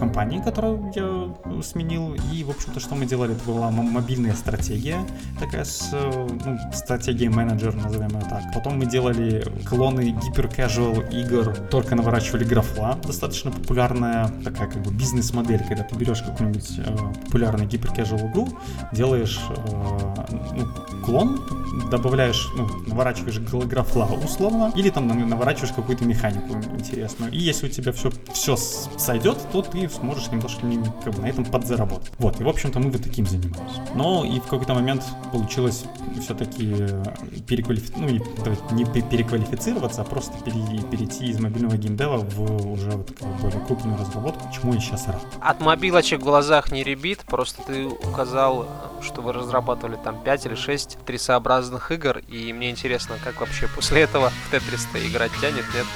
компании, 0.00 0.40
которую 0.40 0.92
я 0.94 1.62
сменил. 1.62 2.16
И, 2.32 2.42
в 2.42 2.50
общем-то, 2.50 2.80
что 2.80 2.94
мы 2.94 3.06
делали, 3.06 3.34
это 3.34 3.44
была 3.44 3.70
мобильная 3.70 4.34
стратегия, 4.34 4.98
такая 5.38 5.64
с, 5.64 5.92
ну, 5.92 6.58
стратегия 6.72 7.28
менеджер, 7.28 7.74
назовем 7.74 8.08
ее 8.08 8.24
так. 8.28 8.42
Потом 8.54 8.78
мы 8.78 8.86
делали 8.86 9.44
клоны 9.68 10.16
гипер-casual 10.24 11.10
игр, 11.12 11.54
только 11.70 11.94
наворачивали 11.94 12.44
графла, 12.44 12.98
достаточно 13.06 13.50
популярная 13.50 14.28
такая 14.42 14.68
как 14.68 14.82
бы 14.82 14.90
бизнес-модель, 14.90 15.62
когда 15.68 15.84
ты 15.84 15.94
берешь 15.94 16.22
какую-нибудь 16.22 16.70
э, 16.78 16.96
популярную 17.26 17.68
гипер-casual 17.68 18.30
игру, 18.30 18.48
делаешь 18.92 19.38
э, 19.50 20.10
ну, 20.56 20.66
клон, 21.04 21.40
добавляешь, 21.90 22.48
ну, 22.56 22.66
наворачиваешь 22.86 23.38
графла 23.66 24.04
условно, 24.24 24.72
или 24.74 24.88
там 24.90 25.06
наворачиваешь 25.06 25.74
какую-то 25.74 26.04
механику 26.04 26.54
интересную. 26.78 27.32
И 27.32 27.38
если 27.38 27.66
у 27.66 27.70
тебя 27.70 27.92
все, 27.92 28.10
все 28.32 28.56
сойдет, 28.56 29.38
то 29.52 29.62
ты 29.62 29.86
сможешь 29.90 30.30
немножко 30.30 30.60
как 31.04 31.14
бы, 31.14 31.22
на 31.22 31.26
этом 31.26 31.44
подзаработать. 31.44 32.12
Вот, 32.18 32.40
и 32.40 32.44
в 32.44 32.48
общем-то 32.48 32.78
мы 32.78 32.90
вот 32.90 33.02
таким 33.02 33.26
занимались. 33.26 33.76
Но 33.94 34.24
и 34.24 34.38
в 34.40 34.44
какой-то 34.44 34.74
момент 34.74 35.04
получилось 35.32 35.84
все-таки 36.20 36.88
переквалифицироваться, 37.46 38.00
ну 38.00 38.76
не 38.76 38.84
переквалифицироваться, 38.84 40.02
а 40.02 40.04
просто 40.04 40.38
перейти 40.44 41.26
из 41.26 41.40
мобильного 41.40 41.76
геймдева 41.76 42.18
в 42.18 42.72
уже 42.72 42.90
вот 42.90 43.10
более 43.40 43.60
крупную 43.66 43.98
разработку, 43.98 44.48
чему 44.52 44.74
я 44.74 44.80
сейчас 44.80 45.06
рад. 45.06 45.22
От 45.40 45.60
мобилочек 45.60 46.20
в 46.20 46.24
глазах 46.24 46.72
не 46.72 46.82
ребит, 46.82 47.20
просто 47.26 47.62
ты 47.62 47.86
указал, 47.86 48.66
что 49.02 49.22
вы 49.22 49.32
разрабатывали 49.32 49.98
там 50.02 50.22
5 50.22 50.46
или 50.46 50.54
6 50.54 50.98
трисообразных 51.06 51.90
игр, 51.90 52.18
и 52.28 52.52
мне 52.52 52.70
интересно, 52.70 53.16
как 53.24 53.40
вообще 53.40 53.68
после 53.74 54.02
этого 54.02 54.30
в 54.30 54.50
Тетрис-то 54.50 54.98
играть 55.06 55.32
тянет, 55.40 55.64
нет? 55.74 55.86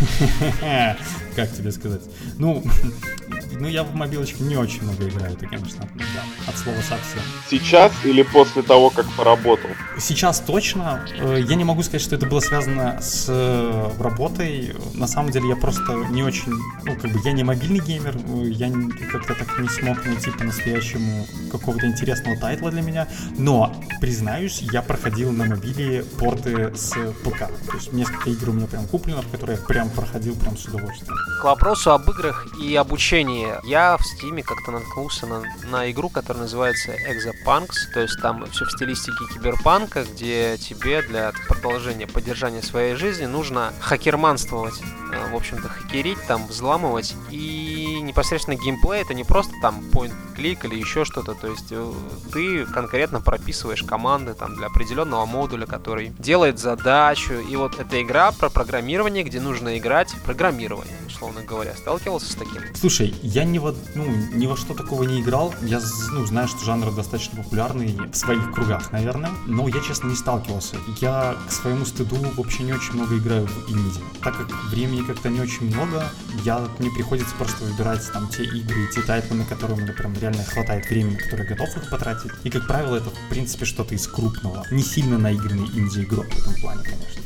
Как 1.36 1.52
тебе 1.52 1.72
сказать? 1.72 2.02
Ну, 2.38 2.62
ну, 3.60 3.68
я 3.68 3.84
в 3.84 3.94
мобилочке 3.94 4.42
не 4.42 4.56
очень 4.56 4.82
много 4.82 5.06
играю, 5.06 5.34
это, 5.34 5.46
конечно, 5.46 5.86
да, 5.94 6.50
от 6.50 6.58
слова 6.58 6.78
совсем. 6.78 7.20
Сейчас 7.48 7.92
или 8.04 8.22
после 8.22 8.62
того, 8.62 8.90
как 8.90 9.06
поработал? 9.16 9.70
Сейчас 9.98 10.40
точно. 10.40 11.06
Э, 11.18 11.38
я 11.46 11.56
не 11.56 11.64
могу 11.64 11.82
сказать, 11.82 12.00
что 12.00 12.16
это 12.16 12.26
было 12.26 12.40
связано 12.40 12.98
с 13.02 13.26
э, 13.28 13.90
работой. 13.98 14.74
На 14.94 15.06
самом 15.06 15.30
деле 15.30 15.48
я 15.50 15.56
просто 15.56 15.92
не 16.10 16.22
очень, 16.22 16.52
ну, 16.84 16.96
как 16.96 17.12
бы 17.12 17.20
я 17.24 17.32
не 17.32 17.44
мобильный 17.44 17.80
геймер, 17.80 18.16
э, 18.16 18.48
я 18.48 18.72
как-то 19.12 19.34
так 19.34 19.58
не 19.58 19.68
смог 19.68 20.04
найти 20.06 20.30
по-настоящему 20.30 21.26
какого-то 21.52 21.86
интересного 21.86 22.38
тайтла 22.38 22.70
для 22.70 22.82
меня. 22.82 23.08
Но, 23.36 23.74
признаюсь, 24.00 24.62
я 24.72 24.80
проходил 24.80 25.32
на 25.32 25.44
мобиле 25.44 26.02
порты 26.18 26.74
с 26.74 26.92
ПК. 27.24 27.48
То 27.66 27.76
есть 27.76 27.92
несколько 27.92 28.30
игр 28.30 28.50
у 28.50 28.52
меня 28.52 28.66
прям 28.66 28.86
куплено, 28.86 29.22
которые 29.30 29.58
я 29.58 29.66
прям 29.66 29.90
проходил 29.90 30.34
прям 30.36 30.56
с 30.56 30.64
удовольствием. 30.64 31.14
К 31.42 31.44
вопросу 31.44 31.92
об 31.92 32.08
играх 32.10 32.46
и 32.62 32.74
обучении 32.74 33.49
я 33.64 33.96
в 33.96 34.04
Стиме 34.04 34.42
как-то 34.42 34.70
наткнулся 34.70 35.26
на, 35.26 35.42
на 35.64 35.90
игру, 35.90 36.08
которая 36.08 36.44
называется 36.44 36.92
Exopunks, 36.92 37.92
то 37.92 38.00
есть 38.00 38.20
там 38.20 38.46
все 38.50 38.64
в 38.64 38.72
стилистике 38.72 39.24
киберпанка, 39.32 40.04
где 40.04 40.56
тебе 40.58 41.02
для 41.02 41.32
продолжения 41.48 42.06
поддержания 42.06 42.62
своей 42.62 42.94
жизни 42.94 43.26
нужно 43.26 43.72
хакерманствовать, 43.80 44.80
э, 45.12 45.30
в 45.30 45.34
общем-то 45.34 45.68
хакерить, 45.68 46.18
там 46.26 46.46
взламывать, 46.46 47.14
и 47.30 48.00
непосредственно 48.02 48.56
геймплей 48.56 49.02
это 49.02 49.14
не 49.14 49.24
просто 49.24 49.52
там 49.62 49.80
point-клик 49.92 50.64
или 50.64 50.76
еще 50.76 51.04
что-то, 51.04 51.34
то 51.34 51.48
есть 51.48 51.68
э, 51.70 51.92
ты 52.32 52.66
конкретно 52.66 53.20
прописываешь 53.20 53.82
команды 53.82 54.34
там 54.34 54.54
для 54.56 54.66
определенного 54.66 55.26
модуля, 55.26 55.66
который 55.66 56.08
делает 56.18 56.58
задачу, 56.58 57.34
и 57.34 57.56
вот 57.56 57.78
эта 57.78 58.02
игра 58.02 58.32
про 58.32 58.50
программирование, 58.50 59.24
где 59.24 59.40
нужно 59.40 59.78
играть 59.78 60.10
в 60.10 60.22
программирование, 60.22 60.94
условно 61.20 61.42
говоря. 61.42 61.74
Сталкивался 61.76 62.32
с 62.32 62.34
таким? 62.34 62.62
Слушай, 62.74 63.14
я 63.22 63.44
ни 63.44 63.58
во, 63.58 63.74
ну, 63.94 64.06
ни 64.32 64.46
во 64.46 64.56
что 64.56 64.74
такого 64.74 65.02
не 65.02 65.20
играл. 65.20 65.54
Я 65.62 65.80
ну, 66.12 66.24
знаю, 66.24 66.48
что 66.48 66.64
жанр 66.64 66.94
достаточно 66.94 67.42
популярный 67.42 67.94
в 68.10 68.14
своих 68.14 68.52
кругах, 68.52 68.90
наверное. 68.90 69.30
Но 69.46 69.68
я, 69.68 69.80
честно, 69.80 70.08
не 70.08 70.16
сталкивался. 70.16 70.76
Я 71.00 71.36
к 71.46 71.52
своему 71.52 71.84
стыду 71.84 72.16
вообще 72.36 72.62
не 72.62 72.72
очень 72.72 72.94
много 72.94 73.18
играю 73.18 73.46
в 73.46 73.70
инди. 73.70 74.00
Так 74.22 74.38
как 74.38 74.50
времени 74.70 75.02
как-то 75.02 75.28
не 75.28 75.40
очень 75.40 75.66
много, 75.66 76.10
я, 76.42 76.66
мне 76.78 76.90
приходится 76.90 77.34
просто 77.36 77.64
выбирать 77.64 78.10
там 78.12 78.28
те 78.28 78.44
игры 78.44 78.88
те 78.94 79.02
title 79.02 79.26
ы, 79.26 79.36
на 79.36 79.44
которые 79.44 79.78
мне 79.78 79.92
прям 79.92 80.14
реально 80.14 80.44
хватает 80.44 80.88
времени, 80.88 81.16
которые 81.16 81.46
готов 81.46 81.76
их 81.76 81.90
потратить. 81.90 82.30
И, 82.44 82.50
как 82.50 82.66
правило, 82.66 82.96
это, 82.96 83.10
в 83.10 83.28
принципе, 83.28 83.66
что-то 83.66 83.94
из 83.94 84.06
крупного. 84.06 84.64
Не 84.70 84.82
сильно 84.82 85.18
наигранный 85.18 85.66
инди-игрок 85.66 86.26
в 86.26 86.38
этом 86.38 86.54
плане, 86.62 86.82
конечно. 86.82 87.20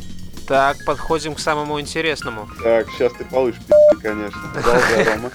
Так, 0.47 0.77
подходим 0.85 1.35
к 1.35 1.41
самому 1.41 1.81
интересному. 1.81 2.49
Так, 2.63 2.87
сейчас 2.91 3.13
ты 3.15 3.25
получишь 3.25 3.61
пи***, 3.67 4.01
конечно. 4.03 4.41
Продолжай, 4.53 5.05
Рома. 5.17 5.31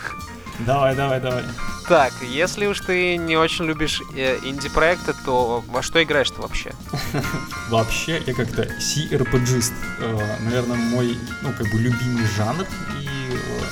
Давай, 0.60 0.96
давай, 0.96 1.20
давай. 1.20 1.44
Так, 1.88 2.14
если 2.22 2.68
уж 2.68 2.82
ты 2.82 3.18
не 3.18 3.36
очень 3.36 3.66
любишь 3.66 4.02
э, 4.16 4.38
инди-проекты, 4.44 5.14
то 5.26 5.64
во 5.68 5.82
что 5.82 6.04
играешь-то 6.04 6.42
вообще? 6.44 6.72
Вообще, 7.70 8.22
я 8.28 8.34
как-то 8.36 8.64
CRPG-ст, 8.64 9.74
э, 10.00 10.36
наверное, 10.42 10.78
мой, 10.78 11.18
ну, 11.42 11.50
как 11.58 11.68
бы 11.72 11.80
любимый 11.80 12.26
жанр, 12.38 12.66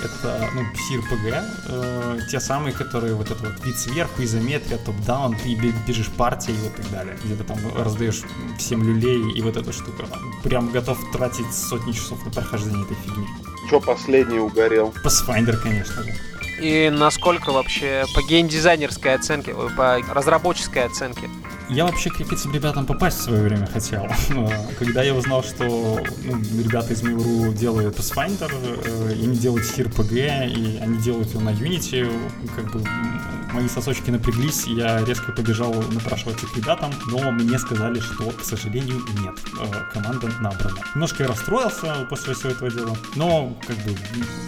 это, 0.04 0.50
ну, 0.54 0.62
CRPG, 0.62 1.44
э, 1.68 2.20
те 2.30 2.40
самые, 2.40 2.74
которые 2.74 3.14
вот 3.16 3.28
этот 3.32 3.42
вот 3.42 3.66
вид 3.66 3.78
сверху, 3.78 4.24
изометрия, 4.24 4.78
топ-даун, 4.78 5.36
ты 5.36 5.56
бежишь 5.88 6.10
партией 6.10 6.58
и 6.58 6.62
вот 6.62 6.76
так 6.76 6.90
далее, 6.92 7.18
где 7.24 7.36
ты 7.36 7.44
там 7.44 7.58
раздаешь 7.76 8.22
всем 8.58 8.84
люлей 8.84 9.34
и 9.34 9.42
вот 9.42 9.58
эта 9.58 9.72
штука. 9.72 10.06
Прям 10.44 10.72
готов 10.72 10.98
тратить 11.12 11.54
сотни 11.54 11.92
часов 11.92 12.24
на 12.26 12.32
прохождение 12.32 12.84
этой 12.84 12.96
фигни. 12.98 13.28
Чё 13.70 13.80
последний 13.80 14.40
угорел? 14.40 14.94
Pathfinder, 15.04 15.58
конечно 15.58 16.04
же. 16.04 16.14
И 16.62 16.90
насколько 16.90 17.52
вообще 17.52 18.06
по 18.16 18.22
геймдизайнерской 18.22 19.14
оценке, 19.14 19.54
по 19.76 20.00
разработческой 20.14 20.86
оценке? 20.86 21.30
Я 21.70 21.86
вообще 21.86 22.10
к 22.10 22.22
этим 22.22 22.54
ребятам 22.54 22.86
попасть 22.86 23.20
в 23.20 23.22
свое 23.24 23.44
время 23.44 23.66
хотел. 23.66 24.08
Когда 24.80 25.04
я 25.04 25.14
узнал, 25.14 25.44
что 25.44 25.64
ну, 25.64 26.64
ребята 26.64 26.94
из 26.94 27.04
Mail.ru 27.04 27.54
делают 27.54 27.98
Pathfinder, 27.98 28.50
э, 28.86 29.16
и 29.16 29.24
они 29.24 29.36
делают 29.36 29.66
PG, 29.66 30.48
и 30.48 30.78
они 30.78 30.98
делают 31.00 31.30
его 31.30 31.42
на 31.42 31.50
Unity, 31.50 32.10
как 32.56 32.72
бы 32.72 32.82
мои 33.54 33.68
сосочки 33.68 34.10
напряглись, 34.10 34.66
я 34.68 35.04
резко 35.06 35.32
побежал 35.32 35.74
напрашивать 35.92 36.42
их 36.44 36.56
ребятам, 36.58 36.92
но 37.08 37.32
мне 37.32 37.58
сказали, 37.60 38.00
что, 38.00 38.30
к 38.32 38.44
сожалению, 38.44 39.02
нет. 39.22 39.36
Э, 39.60 39.92
команда 39.94 40.28
набрана. 40.40 40.78
Немножко 40.96 41.24
я 41.24 41.30
расстроился 41.30 42.06
после 42.10 42.34
всего 42.34 42.52
этого 42.52 42.70
дела, 42.72 42.96
но 43.16 43.58
как 43.66 43.78
бы 43.78 43.96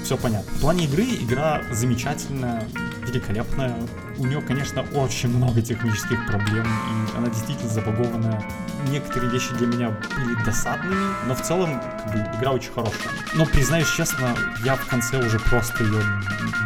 все 0.04 0.18
понятно. 0.18 0.52
В 0.52 0.62
плане 0.62 0.86
игры 0.86 1.04
игра 1.04 1.62
замечательная, 1.72 2.68
великолепная. 3.06 3.76
У 4.18 4.26
нее, 4.26 4.42
конечно, 4.42 4.82
очень 4.94 5.30
много 5.30 5.62
технических 5.62 6.26
проблем, 6.28 6.66
и 6.66 7.18
она 7.18 7.28
действительно 7.30 7.70
забагованная. 7.70 8.44
Некоторые 8.90 9.32
вещи 9.32 9.54
для 9.54 9.68
меня 9.68 9.90
были 9.90 10.44
досадными, 10.44 11.14
но 11.28 11.36
в 11.36 11.42
целом 11.42 11.82
как 12.04 12.14
бы, 12.14 12.38
игра 12.38 12.52
очень 12.52 12.72
хорошая. 12.72 13.12
Но 13.36 13.46
признаюсь 13.46 13.90
честно, 13.90 14.36
я 14.64 14.76
в 14.76 14.86
конце 14.88 15.26
уже 15.26 15.40
просто 15.40 15.84
ее 15.84 16.02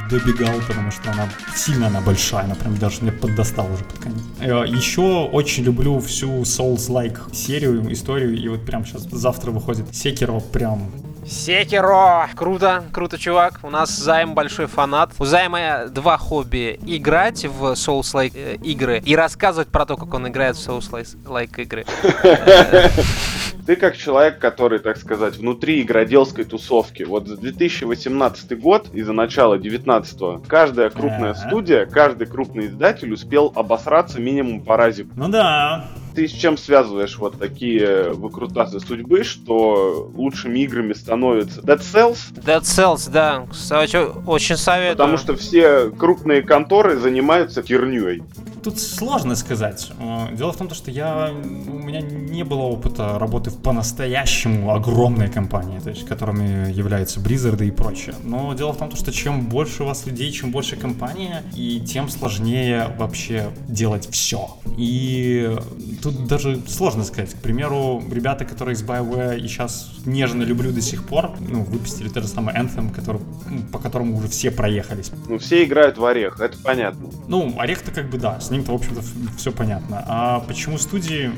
добегал, 0.10 0.60
потому 0.68 0.92
что 0.92 1.12
она 1.12 1.28
сильно 1.56 1.88
она 1.88 2.02
большая, 2.02 2.23
она 2.32 2.56
прям 2.56 2.78
даже 2.78 3.02
мне 3.02 3.12
поддостала 3.12 3.72
уже 3.72 3.84
под 3.84 4.00
конец. 4.00 4.22
Э, 4.40 4.64
Еще 4.68 5.02
очень 5.02 5.64
люблю 5.64 6.00
всю 6.00 6.42
Souls-like 6.42 7.34
серию, 7.34 7.92
историю, 7.92 8.38
и 8.38 8.48
вот 8.48 8.66
прям 8.66 8.86
сейчас 8.86 9.04
завтра 9.04 9.52
выходит 9.52 9.86
Sekiro, 9.92 10.42
прям 10.42 10.92
Секиро! 11.26 12.28
Круто, 12.36 12.84
круто, 12.92 13.18
чувак. 13.18 13.60
У 13.64 13.70
нас 13.70 13.90
Займ 13.92 14.34
большой 14.36 14.66
фанат. 14.66 15.12
У 15.20 15.26
Займа 15.26 15.86
два 15.90 16.18
хобби. 16.18 16.78
Играть 16.86 17.46
в 17.46 17.74
Souls-like 17.74 18.34
э, 18.36 18.56
игры 18.62 19.02
и 19.06 19.16
рассказывать 19.16 19.70
про 19.70 19.86
то, 19.86 19.96
как 19.96 20.14
он 20.14 20.28
играет 20.28 20.58
в 20.58 20.60
Souls-like 20.68 21.62
игры. 21.62 21.86
Ты 23.66 23.78
как 23.78 23.96
человек, 23.96 24.40
который, 24.40 24.80
так 24.80 24.98
сказать, 24.98 25.38
внутри 25.38 25.82
игроделской 25.82 26.44
тусовки. 26.44 27.04
Вот 27.04 27.28
за 27.28 27.38
2018 27.38 28.60
год 28.60 28.90
и 28.94 29.02
за 29.02 29.14
начало 29.14 29.58
2019 29.58 30.46
каждая 30.48 30.90
крупная 30.90 31.34
студия, 31.34 31.86
каждый 31.86 32.28
крупный 32.28 32.68
издатель 32.68 33.14
успел 33.14 33.54
обосраться 33.56 34.20
минимум 34.20 34.64
по 34.64 34.76
разику. 34.76 35.12
Ну 35.16 35.30
да, 35.30 35.88
Ты 36.16 36.28
с 36.28 36.32
чем 36.32 36.58
связываешь 36.58 37.18
вот 37.18 37.40
такие 37.40 38.12
выкрутасы 38.14 38.80
судьбы, 38.80 39.24
что 39.24 40.12
лучшими 40.16 40.60
играми 40.60 40.94
становятся 40.94 41.62
Dead 41.62 41.80
Cells, 41.80 42.18
Dead 42.34 42.62
Cells, 42.62 43.10
да. 43.12 43.46
Кстати, 43.52 43.98
очень 44.28 44.58
советую. 44.58 44.98
потому 44.98 45.18
что 45.18 45.36
все 45.36 45.90
крупные 45.90 46.42
конторы 46.42 46.98
занимаются 46.98 47.62
херней. 47.64 48.22
Тут 48.64 48.80
сложно 48.80 49.36
сказать. 49.36 49.92
Э, 50.00 50.34
Дело 50.34 50.54
в 50.54 50.58
том, 50.58 50.70
что 50.70 50.90
я, 50.90 51.32
у 51.34 51.80
меня 51.80 52.00
не 52.02 52.44
было 52.44 52.62
опыта 52.62 53.18
работы 53.20 53.50
в 53.50 53.58
по-настоящему 53.62 54.74
огромной 54.74 55.30
компании, 55.30 55.80
то 55.80 55.90
есть 55.90 56.06
которыми 56.08 56.72
являются 56.72 57.20
Blizzard 57.20 57.66
и 57.66 57.72
прочее. 57.72 58.16
Но 58.24 58.54
дело 58.54 58.72
в 58.72 58.78
том, 58.78 58.96
что 58.96 59.12
чем 59.12 59.42
больше 59.48 59.84
у 59.84 59.86
вас 59.88 60.06
людей, 60.06 60.32
чем 60.32 60.52
больше 60.52 60.76
компания, 60.78 61.44
и 61.56 61.82
тем 61.82 62.08
сложнее 62.10 62.96
вообще 62.98 63.50
делать 63.68 64.08
все. 64.10 64.48
И 64.78 65.56
тут 66.04 66.28
даже 66.28 66.62
сложно 66.68 67.04
сказать. 67.04 67.34
К 67.34 67.38
примеру, 67.38 68.04
ребята, 68.12 68.46
которые 68.46 68.76
из 68.76 68.84
BioWare 68.84 69.40
и 69.40 69.48
сейчас 69.48 69.92
нежно 70.06 70.44
люблю 70.44 70.72
до 70.72 70.82
сих 70.82 71.06
пор, 71.06 71.32
ну, 71.40 71.64
выпустили 71.64 72.10
тот 72.10 72.24
же 72.24 72.30
самый 72.30 72.54
Anthem, 72.54 72.94
который, 72.94 73.22
ну, 73.50 73.62
по 73.72 73.80
которому 73.80 74.18
уже 74.18 74.28
все 74.28 74.52
проехались. 74.52 75.12
Ну, 75.28 75.40
все 75.40 75.64
играют 75.64 75.98
в 75.98 76.06
орех, 76.06 76.40
это 76.40 76.58
понятно. 76.62 77.10
Ну, 77.28 77.56
Орех-то 77.58 77.92
как 77.92 78.10
бы 78.10 78.18
да, 78.18 78.40
с 78.40 78.52
ним-то, 78.52 78.74
в 78.74 78.76
общем-то, 78.76 79.02
все 79.38 79.52
понятно. 79.52 80.04
А 80.08 80.40
почему 80.42 80.78
студии? 80.78 81.32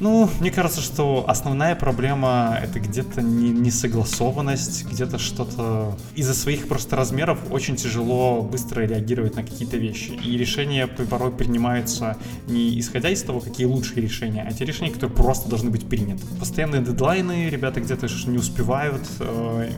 Ну, 0.00 0.30
мне 0.40 0.50
кажется, 0.50 0.80
что 0.80 1.26
основная 1.28 1.76
проблема 1.76 2.58
это 2.62 2.80
где-то 2.80 3.20
не- 3.20 3.50
несогласованность, 3.50 4.86
где-то 4.90 5.18
что-то... 5.18 5.94
Из-за 6.14 6.32
своих 6.32 6.68
просто 6.68 6.96
размеров 6.96 7.38
очень 7.50 7.76
тяжело 7.76 8.40
быстро 8.40 8.80
реагировать 8.80 9.36
на 9.36 9.42
какие-то 9.42 9.76
вещи. 9.76 10.12
И 10.24 10.38
решения 10.38 10.86
порой 10.86 11.30
принимаются 11.30 12.16
не 12.46 12.80
исходя 12.80 13.10
из 13.10 13.22
того, 13.22 13.40
какие 13.40 13.66
лучшие 13.66 14.00
решения, 14.00 14.42
а 14.48 14.52
те 14.52 14.64
решения, 14.64 14.90
которые 14.90 15.14
просто 15.14 15.50
должны 15.50 15.68
быть 15.68 15.86
приняты. 15.86 16.22
Постоянные 16.38 16.80
дедлайны, 16.80 17.50
ребята 17.50 17.80
где-то 17.80 18.06
не 18.26 18.38
успевают, 18.38 19.02
э, 19.18 19.70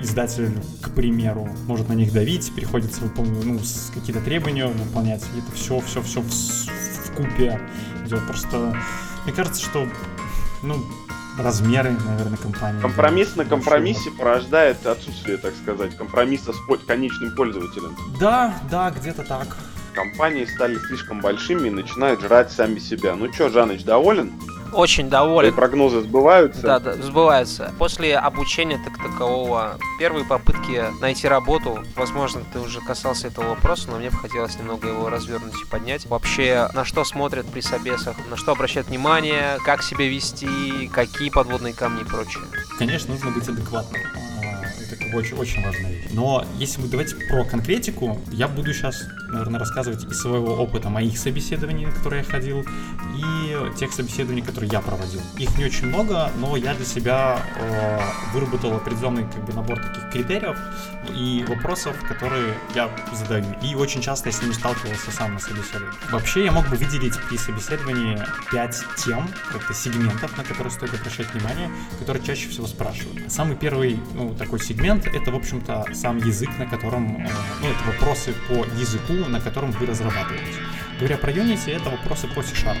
издатель, 0.00 0.52
к 0.80 0.90
примеру, 0.90 1.48
может 1.66 1.90
на 1.90 1.92
них 1.92 2.14
давить, 2.14 2.50
приходится 2.54 3.02
выполнять, 3.02 3.44
ну, 3.44 3.60
какие-то 3.94 4.22
требования 4.22 4.68
выполнять, 4.68 5.22
это 5.36 5.54
все, 5.54 5.80
все, 5.80 6.00
все 6.00 6.22
в, 6.22 6.30
в 6.30 7.12
купе 7.14 7.60
идет. 8.06 8.26
Просто 8.26 8.74
мне 9.28 9.36
кажется, 9.36 9.62
что, 9.62 9.86
ну, 10.62 10.82
размеры, 11.38 11.94
наверное, 12.06 12.38
компании. 12.38 12.80
Компромисс 12.80 13.36
на 13.36 13.44
компромиссе 13.44 14.10
порождает 14.10 14.86
отсутствие, 14.86 15.36
так 15.36 15.52
сказать, 15.54 15.94
компромисса 15.98 16.54
с 16.54 16.86
конечным 16.86 17.34
пользователем. 17.36 17.94
Да, 18.18 18.58
да, 18.70 18.90
где-то 18.90 19.24
так. 19.24 19.58
Компании 19.92 20.46
стали 20.46 20.78
слишком 20.78 21.20
большими 21.20 21.68
и 21.68 21.70
начинают 21.70 22.22
жрать 22.22 22.50
сами 22.50 22.78
себя. 22.78 23.16
Ну 23.16 23.30
чё, 23.30 23.50
Жаныч, 23.50 23.84
доволен? 23.84 24.32
Очень 24.72 25.08
доволен. 25.08 25.52
прогнозы 25.54 26.02
сбываются? 26.02 26.62
Да, 26.62 26.78
да, 26.78 26.94
сбывается. 26.94 27.72
После 27.78 28.16
обучения 28.16 28.78
так 28.84 28.96
такового, 28.98 29.78
первые 29.98 30.24
попытки 30.24 30.84
найти 31.00 31.26
работу, 31.28 31.82
возможно, 31.96 32.42
ты 32.52 32.58
уже 32.60 32.80
касался 32.80 33.28
этого 33.28 33.48
вопроса, 33.50 33.88
но 33.90 33.98
мне 33.98 34.10
бы 34.10 34.16
хотелось 34.18 34.56
немного 34.58 34.88
его 34.88 35.08
развернуть 35.08 35.54
и 35.60 35.66
поднять. 35.68 36.06
Вообще, 36.06 36.68
на 36.74 36.84
что 36.84 37.04
смотрят 37.04 37.46
при 37.46 37.60
собесах, 37.60 38.16
на 38.30 38.36
что 38.36 38.52
обращают 38.52 38.88
внимание, 38.88 39.58
как 39.64 39.82
себя 39.82 40.08
вести, 40.08 40.88
какие 40.92 41.30
подводные 41.30 41.74
камни 41.74 42.02
и 42.02 42.04
прочее. 42.04 42.44
Конечно, 42.78 43.14
нужно 43.14 43.30
быть 43.30 43.48
адекватным. 43.48 44.02
А, 44.14 44.64
Это 44.92 45.16
очень, 45.16 45.36
очень 45.36 45.64
важная 45.64 45.90
вещь. 45.92 46.04
Но 46.12 46.44
если 46.56 46.80
мы 46.80 46.88
давайте 46.88 47.16
про 47.16 47.44
конкретику, 47.44 48.20
я 48.32 48.48
буду 48.48 48.72
сейчас, 48.72 49.02
наверное, 49.28 49.60
рассказывать 49.60 50.04
из 50.04 50.20
своего 50.20 50.54
опыта 50.54 50.88
моих 50.88 51.18
собеседований, 51.18 51.86
на 51.86 51.92
которые 51.92 52.22
я 52.22 52.28
ходил, 52.28 52.64
и 53.16 53.56
тех 53.78 53.92
собеседований, 53.92 54.42
которые 54.42 54.70
я 54.70 54.80
проводил. 54.80 55.20
Их 55.38 55.56
не 55.58 55.64
очень 55.64 55.86
много, 55.86 56.30
но 56.38 56.56
я 56.56 56.74
для 56.74 56.84
себя 56.84 57.40
э, 57.56 58.00
выработал 58.32 58.74
определенный 58.74 59.24
как 59.24 59.44
бы 59.44 59.52
набор 59.52 59.78
таких 59.78 60.10
критериев 60.10 60.56
и 61.14 61.44
вопросов, 61.48 61.96
которые 62.06 62.54
я 62.74 62.90
задаю. 63.12 63.44
И 63.62 63.74
очень 63.74 64.00
часто 64.00 64.28
я 64.28 64.32
с 64.32 64.42
ними 64.42 64.52
сталкивался 64.52 65.10
сам 65.10 65.34
на 65.34 65.40
собеседовании. 65.40 65.92
Вообще 66.10 66.44
я 66.44 66.52
мог 66.52 66.68
бы 66.68 66.76
выделить 66.76 67.14
при 67.28 67.36
собеседовании 67.36 68.18
5 68.52 68.84
тем, 69.04 69.28
как-то 69.52 69.74
сегментов, 69.74 70.36
на 70.36 70.44
которые 70.44 70.70
стоит 70.70 70.94
обращать 70.94 71.32
внимание, 71.34 71.70
которые 71.98 72.22
чаще 72.22 72.48
всего 72.48 72.66
спрашивают. 72.66 73.30
Самый 73.30 73.56
первый 73.56 74.00
ну, 74.14 74.34
такой 74.34 74.60
сегмент 74.60 75.06
это, 75.06 75.30
в 75.30 75.36
общем-то, 75.36 75.86
сам 75.94 76.18
язык, 76.18 76.50
на 76.58 76.66
котором, 76.66 77.16
э, 77.16 77.30
ну, 77.62 77.68
это 77.68 77.84
вопросы 77.86 78.34
по 78.48 78.64
языку, 78.78 79.17
на 79.26 79.40
котором 79.40 79.72
вы 79.72 79.86
разрабатываете. 79.86 80.87
Говоря 80.98 81.16
про 81.16 81.30
Unity, 81.30 81.70
это 81.70 81.90
вопросы 81.90 82.26
по 82.26 82.42
C-Sharp. 82.42 82.78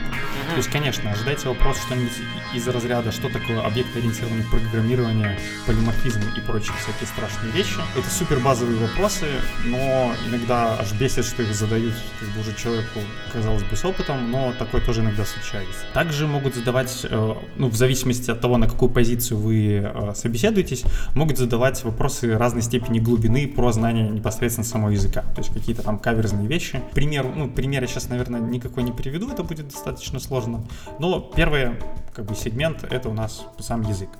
То 0.50 0.56
есть, 0.56 0.68
конечно, 0.70 1.12
ожидайте 1.12 1.48
вопрос 1.48 1.80
что-нибудь 1.86 2.12
из 2.52 2.66
разряда, 2.66 3.12
что 3.12 3.28
такое 3.28 3.60
объект-ориентированное 3.60 4.44
программирование, 4.50 5.38
полиморфизм 5.66 6.20
и 6.36 6.40
прочие 6.40 6.72
всякие 6.78 7.06
страшные 7.06 7.52
вещи. 7.52 7.78
Это 7.96 8.10
супер 8.10 8.40
базовые 8.40 8.78
вопросы, 8.78 9.26
но 9.64 10.12
иногда 10.26 10.78
аж 10.80 10.92
бесит, 10.94 11.26
что 11.26 11.42
их 11.42 11.54
задают 11.54 11.94
как 12.18 12.28
бы 12.30 12.40
уже 12.40 12.54
человеку, 12.56 13.00
казалось 13.32 13.62
бы, 13.62 13.76
с 13.76 13.84
опытом, 13.84 14.32
но 14.32 14.52
такое 14.58 14.80
тоже 14.80 15.02
иногда 15.02 15.24
случается. 15.24 15.84
Также 15.94 16.26
могут 16.26 16.56
задавать, 16.56 17.06
э, 17.08 17.34
ну, 17.56 17.68
в 17.68 17.76
зависимости 17.76 18.30
от 18.32 18.40
того, 18.40 18.56
на 18.56 18.66
какую 18.68 18.90
позицию 18.90 19.38
вы 19.38 19.82
э, 19.84 20.12
собеседуетесь, 20.16 20.82
могут 21.14 21.38
задавать 21.38 21.84
вопросы 21.84 22.36
разной 22.36 22.62
степени 22.62 22.98
глубины 22.98 23.46
про 23.46 23.70
знание 23.70 24.08
непосредственно 24.08 24.66
самого 24.66 24.90
языка. 24.90 25.22
То 25.34 25.42
есть 25.42 25.52
какие-то 25.52 25.82
там 25.82 25.98
каверзные 26.00 26.48
вещи. 26.48 26.80
Пример, 26.94 27.26
ну, 27.36 27.48
пример 27.48 27.82
я 27.82 27.88
сейчас, 27.88 28.07
наверное, 28.08 28.40
никакой 28.40 28.82
не 28.82 28.92
приведу, 28.92 29.30
это 29.30 29.42
будет 29.42 29.68
достаточно 29.68 30.20
сложно. 30.20 30.62
Но 30.98 31.20
первый 31.20 31.72
как 32.14 32.26
бы 32.26 32.34
сегмент 32.34 32.84
это 32.84 33.08
у 33.08 33.12
нас 33.12 33.46
сам 33.58 33.82
язык. 33.82 34.10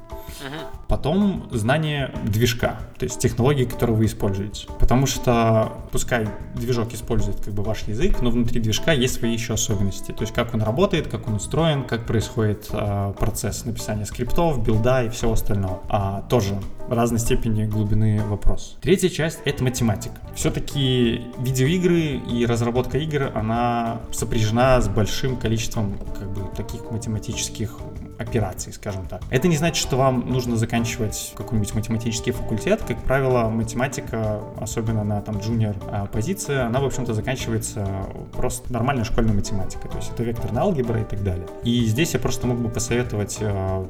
Потом 0.87 1.49
знание 1.51 2.15
движка, 2.25 2.79
то 2.99 3.05
есть 3.05 3.19
технологии, 3.19 3.65
которые 3.65 3.97
вы 3.97 4.07
используете. 4.07 4.69
Потому 4.79 5.07
что 5.07 5.73
пускай 5.91 6.29
движок 6.55 6.93
использует 6.93 7.41
как 7.41 7.55
бы 7.55 7.63
ваш 7.63 7.83
язык, 7.89 8.21
но 8.23 8.31
внутри 8.31 8.61
движка 8.61 8.93
есть 8.93 9.15
свои 9.15 9.33
еще 9.33 9.55
особенности. 9.55 10.13
То 10.13 10.23
есть 10.23 10.33
как 10.33 10.55
он 10.55 10.63
работает, 10.63 11.09
как 11.09 11.27
он 11.29 11.35
устроен, 11.35 11.85
как 11.85 12.07
происходит 12.07 12.69
а, 12.71 13.13
процесс 13.13 13.65
написания 13.65 14.07
скриптов, 14.07 14.63
билда 14.65 15.05
и 15.05 15.09
всего 15.09 15.33
остального. 15.33 15.83
А, 15.89 16.23
тоже 16.29 16.55
разной 16.95 17.21
степени 17.21 17.65
глубины 17.65 18.23
вопрос. 18.25 18.77
Третья 18.81 19.09
часть 19.09 19.41
это 19.45 19.63
математика. 19.65 20.17
Все-таки 20.35 21.23
видеоигры 21.39 22.21
и 22.31 22.47
разработка 22.47 22.99
игр, 22.99 23.31
она 23.35 24.01
сопряжена 24.13 24.81
с 24.81 24.89
большим 24.89 25.37
количеством 25.37 25.99
как 26.19 26.31
бы 26.33 26.43
таких 26.57 26.91
математических 26.91 27.79
операций, 28.19 28.73
скажем 28.73 29.07
так. 29.07 29.23
Это 29.31 29.49
не 29.49 29.57
значит, 29.57 29.77
что 29.77 29.97
вам 29.97 30.29
нужно 30.29 30.57
заканчивать 30.57 31.33
какой-нибудь 31.37 31.75
математический 31.75 32.33
факультет. 32.33 32.83
Как 32.87 32.99
правило, 33.05 33.49
математика, 33.49 34.41
особенно 34.59 35.05
на 35.05 35.21
там 35.21 35.39
джуниор 35.39 35.77
а, 35.91 36.07
позиции, 36.07 36.59
она, 36.59 36.81
в 36.81 36.85
общем-то, 36.85 37.15
заканчивается 37.15 37.87
просто 38.33 38.73
нормальной 38.73 39.05
школьной 39.05 39.35
математикой. 39.35 39.91
То 39.91 39.97
есть 39.99 40.11
это 40.13 40.25
векторная 40.25 40.63
алгебра 40.63 41.01
и 41.01 41.05
так 41.05 41.23
далее. 41.23 41.47
И 41.63 41.85
здесь 41.87 42.15
я 42.15 42.21
просто 42.21 42.47
мог 42.47 42.59
бы 42.59 42.69
посоветовать 42.69 43.39
а, 43.41 43.87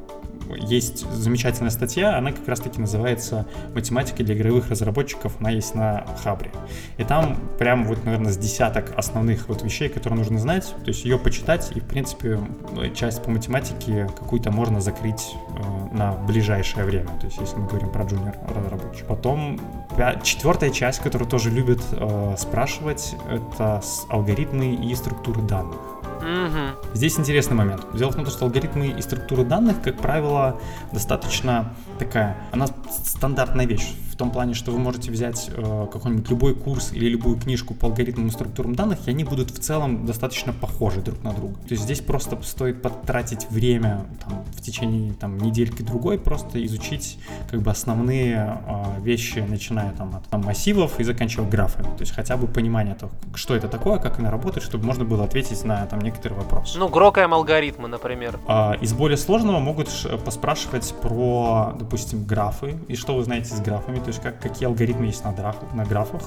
есть 0.56 1.10
замечательная 1.12 1.70
статья, 1.70 2.16
она 2.16 2.32
как 2.32 2.46
раз-таки 2.48 2.80
называется 2.80 3.46
«Математика 3.74 4.22
для 4.24 4.34
игровых 4.34 4.70
разработчиков», 4.70 5.34
она 5.40 5.50
есть 5.50 5.74
на 5.74 6.06
Хабре. 6.22 6.50
И 6.96 7.04
там 7.04 7.36
прям 7.58 7.84
вот, 7.84 8.04
наверное, 8.04 8.32
с 8.32 8.36
десяток 8.36 8.92
основных 8.96 9.48
вот 9.48 9.62
вещей, 9.62 9.88
которые 9.88 10.18
нужно 10.18 10.38
знать, 10.38 10.74
то 10.84 10.88
есть 10.88 11.04
ее 11.04 11.18
почитать, 11.18 11.70
и, 11.74 11.80
в 11.80 11.84
принципе, 11.84 12.40
часть 12.94 13.22
по 13.22 13.30
математике 13.30 14.06
какую-то 14.06 14.50
можно 14.50 14.80
закрыть 14.80 15.34
э, 15.56 15.96
на 15.96 16.12
ближайшее 16.12 16.84
время, 16.84 17.08
то 17.20 17.26
есть 17.26 17.38
если 17.38 17.56
мы 17.56 17.66
говорим 17.66 17.90
про 17.90 18.04
джуниор 18.04 18.36
разработчик. 18.54 19.06
Потом 19.06 19.60
четвертая 20.22 20.70
часть, 20.70 21.00
которую 21.00 21.28
тоже 21.28 21.50
любят 21.50 21.80
э, 21.92 22.34
спрашивать, 22.38 23.14
это 23.30 23.82
алгоритмы 24.08 24.74
и 24.74 24.94
структуры 24.94 25.42
данных. 25.42 25.97
Угу. 26.18 26.94
Здесь 26.94 27.18
интересный 27.18 27.56
момент. 27.56 27.86
Дело 27.94 28.10
в 28.10 28.16
том, 28.16 28.26
что 28.26 28.44
алгоритмы 28.44 28.88
и 28.88 29.02
структуры 29.02 29.44
данных, 29.44 29.80
как 29.82 29.96
правило, 29.96 30.60
достаточно 30.92 31.72
такая, 31.98 32.36
она 32.52 32.66
стандартная 32.90 33.66
вещь 33.66 33.94
том 34.18 34.32
плане, 34.32 34.54
что 34.54 34.72
вы 34.72 34.78
можете 34.80 35.10
взять 35.12 35.48
э, 35.48 35.86
какой-нибудь 35.90 36.28
любой 36.28 36.54
курс 36.54 36.92
или 36.92 37.08
любую 37.08 37.38
книжку 37.38 37.72
по 37.72 37.86
алгоритмам 37.86 38.26
и 38.26 38.30
структурам 38.30 38.74
данных, 38.74 39.06
и 39.06 39.10
они 39.10 39.22
будут 39.22 39.50
в 39.50 39.60
целом 39.60 40.04
достаточно 40.04 40.52
похожи 40.52 41.00
друг 41.00 41.22
на 41.22 41.32
друга. 41.32 41.54
То 41.54 41.70
есть 41.70 41.84
здесь 41.84 42.00
просто 42.00 42.36
стоит 42.42 42.82
потратить 42.82 43.48
время 43.48 44.04
там, 44.24 44.44
в 44.56 44.60
течение 44.60 45.14
там, 45.14 45.38
недельки 45.38 45.82
другой, 45.82 46.18
просто 46.18 46.64
изучить 46.66 47.18
как 47.48 47.62
бы 47.62 47.70
основные 47.70 48.60
э, 48.66 49.00
вещи, 49.02 49.38
начиная 49.48 49.92
там, 49.92 50.16
от 50.16 50.24
там, 50.28 50.42
массивов 50.42 50.98
и 50.98 51.04
заканчивая 51.04 51.48
графами. 51.48 51.84
То 51.84 52.00
есть 52.00 52.12
хотя 52.12 52.36
бы 52.36 52.48
понимание 52.48 52.96
того, 52.96 53.12
что 53.34 53.54
это 53.54 53.68
такое, 53.68 54.00
как 54.00 54.18
она 54.18 54.32
работает, 54.32 54.66
чтобы 54.66 54.84
можно 54.84 55.04
было 55.04 55.24
ответить 55.24 55.64
на 55.64 55.86
там, 55.86 56.00
некоторые 56.00 56.40
вопросы. 56.40 56.76
Ну, 56.76 56.88
грокаем 56.88 57.32
алгоритмы, 57.32 57.86
например. 57.86 58.40
А, 58.48 58.76
из 58.80 58.92
более 58.92 59.16
сложного 59.16 59.60
могут 59.60 59.88
поспрашивать 60.24 60.92
про, 61.00 61.76
допустим, 61.88 62.26
графы, 62.26 62.76
и 62.86 62.96
что 62.96 63.16
вы 63.16 63.24
знаете 63.24 63.54
с 63.54 63.60
графами, 63.60 63.98
то 63.98 64.08
есть 64.08 64.20
как, 64.20 64.38
какие 64.38 64.66
алгоритмы 64.66 65.06
есть 65.06 65.24
на, 65.24 65.32
драх, 65.32 65.56
на 65.72 65.86
графах, 65.86 66.20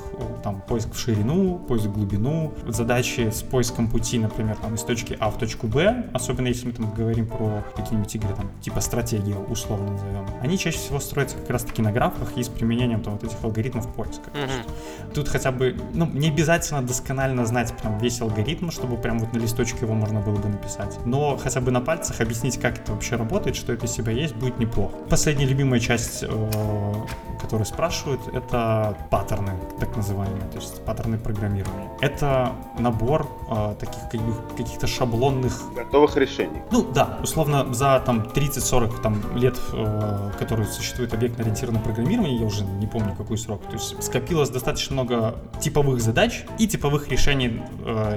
там 0.43 0.59
поиск 0.67 0.93
в 0.93 0.99
ширину, 0.99 1.59
поиск 1.59 1.85
в 1.85 1.93
глубину, 1.93 2.51
задачи 2.67 3.29
с 3.29 3.43
поиском 3.43 3.87
пути, 3.87 4.17
например, 4.17 4.55
там, 4.55 4.73
из 4.73 4.81
точки 4.81 5.15
А 5.19 5.29
в 5.29 5.37
точку 5.37 5.67
Б, 5.67 6.09
особенно 6.13 6.47
если 6.47 6.65
мы 6.65 6.73
там 6.73 6.91
говорим 6.91 7.27
про 7.27 7.63
какие-нибудь 7.75 8.15
игры, 8.15 8.33
там, 8.35 8.49
типа 8.59 8.81
стратегии, 8.81 9.35
условно 9.49 9.91
назовем, 9.91 10.25
они 10.41 10.57
чаще 10.57 10.79
всего 10.79 10.99
строятся 10.99 11.37
как 11.37 11.51
раз-таки 11.51 11.83
на 11.83 11.91
графах 11.91 12.35
и 12.35 12.41
с 12.43 12.49
применением 12.49 13.01
там, 13.01 13.13
вот 13.13 13.23
этих 13.23 13.37
алгоритмов 13.43 13.87
поиска. 13.93 14.31
Mm-hmm. 14.31 15.13
Тут 15.13 15.27
хотя 15.27 15.51
бы, 15.51 15.79
ну, 15.93 16.07
не 16.07 16.29
обязательно 16.29 16.81
досконально 16.81 17.45
знать 17.45 17.71
прям 17.79 17.99
весь 17.99 18.19
алгоритм, 18.19 18.71
чтобы 18.71 18.97
прям 18.97 19.19
вот 19.19 19.31
на 19.33 19.37
листочке 19.37 19.85
его 19.85 19.93
можно 19.93 20.21
было 20.21 20.37
бы 20.37 20.49
написать, 20.49 20.97
но 21.05 21.37
хотя 21.37 21.61
бы 21.61 21.69
на 21.69 21.81
пальцах 21.81 22.19
объяснить, 22.19 22.57
как 22.57 22.79
это 22.79 22.93
вообще 22.93 23.15
работает, 23.15 23.55
что 23.55 23.73
это 23.73 23.85
из 23.85 23.91
себя 23.91 24.11
есть, 24.11 24.35
будет 24.35 24.57
неплохо. 24.57 24.95
Последняя 25.07 25.50
любимая 25.51 25.79
часть, 25.79 26.23
э, 26.23 26.93
которая 27.39 27.65
спрашивают, 27.65 28.21
это 28.33 28.95
паттерны, 29.09 29.53
так 29.79 29.95
называемые, 29.97 30.47
то 30.51 30.57
есть 30.57 30.83
паттерны 30.85 31.17
программирования. 31.17 31.89
Это 31.99 32.53
набор 32.79 33.27
э, 33.49 33.75
таких 33.79 34.01
как 34.09 34.21
бы, 34.21 34.33
каких-то 34.57 34.87
шаблонных... 34.87 35.61
Готовых 35.75 36.15
решений. 36.15 36.61
Ну 36.71 36.89
да, 36.93 37.17
условно 37.21 37.73
за 37.73 38.01
там 38.05 38.21
30-40 38.33 39.01
там, 39.01 39.21
лет, 39.35 39.59
э, 39.73 40.31
которые 40.39 40.67
существует 40.67 41.13
объектно-ориентированное 41.13 41.81
программирование, 41.83 42.37
я 42.37 42.45
уже 42.45 42.63
не 42.63 42.87
помню 42.87 43.13
какой 43.15 43.37
срок, 43.37 43.61
то 43.65 43.73
есть 43.73 44.01
скопилось 44.01 44.49
достаточно 44.49 44.93
много 44.93 45.35
типовых 45.59 46.01
задач 46.01 46.45
и 46.59 46.67
типовых 46.67 47.09
решений 47.09 47.61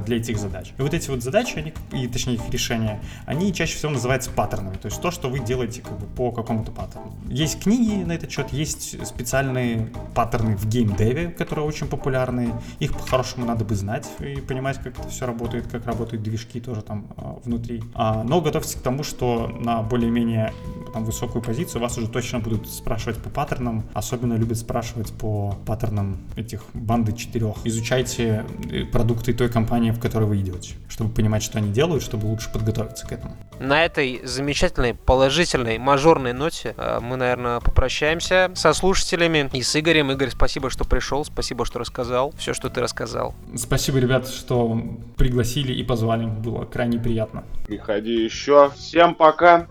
для 0.06 0.16
этих 0.16 0.38
задач. 0.38 0.72
И 0.78 0.82
вот 0.82 0.94
эти 0.94 1.10
вот 1.10 1.22
задачи, 1.22 1.58
они, 1.58 1.74
и 1.92 2.06
точнее 2.06 2.34
их 2.34 2.48
решения, 2.50 3.00
они 3.26 3.52
чаще 3.52 3.76
всего 3.76 3.92
называются 3.92 4.30
паттернами, 4.30 4.76
то 4.76 4.86
есть 4.86 5.00
то, 5.00 5.10
что 5.10 5.28
вы 5.28 5.40
делаете 5.40 5.82
как 5.82 5.98
бы 5.98 6.06
по 6.06 6.30
какому-то 6.30 6.70
паттерну. 6.70 7.12
Есть 7.28 7.62
книги 7.62 8.02
на 8.04 8.12
этот 8.12 8.30
счет, 8.30 8.52
есть 8.52 9.06
специальные 9.06 9.90
паттерны 10.14 10.56
в 10.56 10.66
геймдеве, 10.66 11.28
которые 11.28 11.66
очень 11.66 11.86
популярны. 11.86 12.52
Их 12.78 12.92
по-хорошему 12.92 13.46
надо 13.46 13.64
бы 13.64 13.74
знать 13.74 14.08
и 14.20 14.36
понимать, 14.36 14.78
как 14.78 14.98
это 14.98 15.08
все 15.08 15.26
работает, 15.26 15.66
как 15.66 15.86
работают 15.86 16.22
движки 16.22 16.60
тоже 16.60 16.82
там 16.82 17.06
э, 17.16 17.22
внутри. 17.44 17.82
А, 17.94 18.22
но 18.24 18.40
готовьтесь 18.40 18.74
к 18.74 18.80
тому, 18.80 19.02
что 19.02 19.48
на 19.48 19.82
более-менее 19.82 20.52
там 20.92 21.04
высокую 21.04 21.42
позицию 21.42 21.82
вас 21.82 21.96
уже 21.98 22.08
точно 22.08 22.38
будут 22.38 22.68
спрашивать 22.68 23.18
по 23.18 23.30
паттернам. 23.30 23.84
Особенно 23.94 24.34
любят 24.34 24.58
спрашивать 24.58 25.12
по 25.12 25.56
паттернам 25.66 26.18
этих 26.36 26.62
банды 26.74 27.12
четырех. 27.12 27.56
Изучайте 27.64 28.44
э, 28.70 28.84
продукты 28.84 29.32
той 29.32 29.48
компании, 29.48 29.90
в 29.90 30.00
которой 30.00 30.28
вы 30.28 30.40
идете, 30.40 30.74
чтобы 30.88 31.10
понимать, 31.10 31.42
что 31.42 31.58
они 31.58 31.72
делают, 31.72 32.02
чтобы 32.02 32.26
лучше 32.26 32.52
подготовиться 32.52 33.06
к 33.06 33.12
этому. 33.12 33.36
На 33.60 33.84
этой 33.84 34.20
замечательной, 34.24 34.94
положительной, 34.94 35.78
мажорной 35.78 36.32
ноте 36.32 36.74
э, 36.76 36.98
мы, 37.00 37.16
наверное, 37.16 37.60
попрощаемся 37.60 38.50
со 38.54 38.72
слушателями 38.72 39.48
и 39.52 39.62
с 39.62 39.78
Игорем. 39.78 40.10
Игорь, 40.10 40.30
спасибо, 40.30 40.70
что 40.70 40.84
пришел, 40.84 41.24
спасибо, 41.24 41.64
что 41.64 41.78
рассказал 41.78 42.32
все, 42.36 42.52
что 42.54 42.68
ты 42.68 42.80
рассказал. 42.80 43.34
Спасибо, 43.56 43.98
ребят, 43.98 44.28
что 44.28 44.78
пригласили 45.16 45.72
и 45.72 45.82
позвали. 45.82 46.26
Было 46.26 46.64
крайне 46.64 46.98
приятно. 46.98 47.44
Приходи 47.66 48.24
еще. 48.24 48.70
Всем 48.76 49.14
пока. 49.14 49.62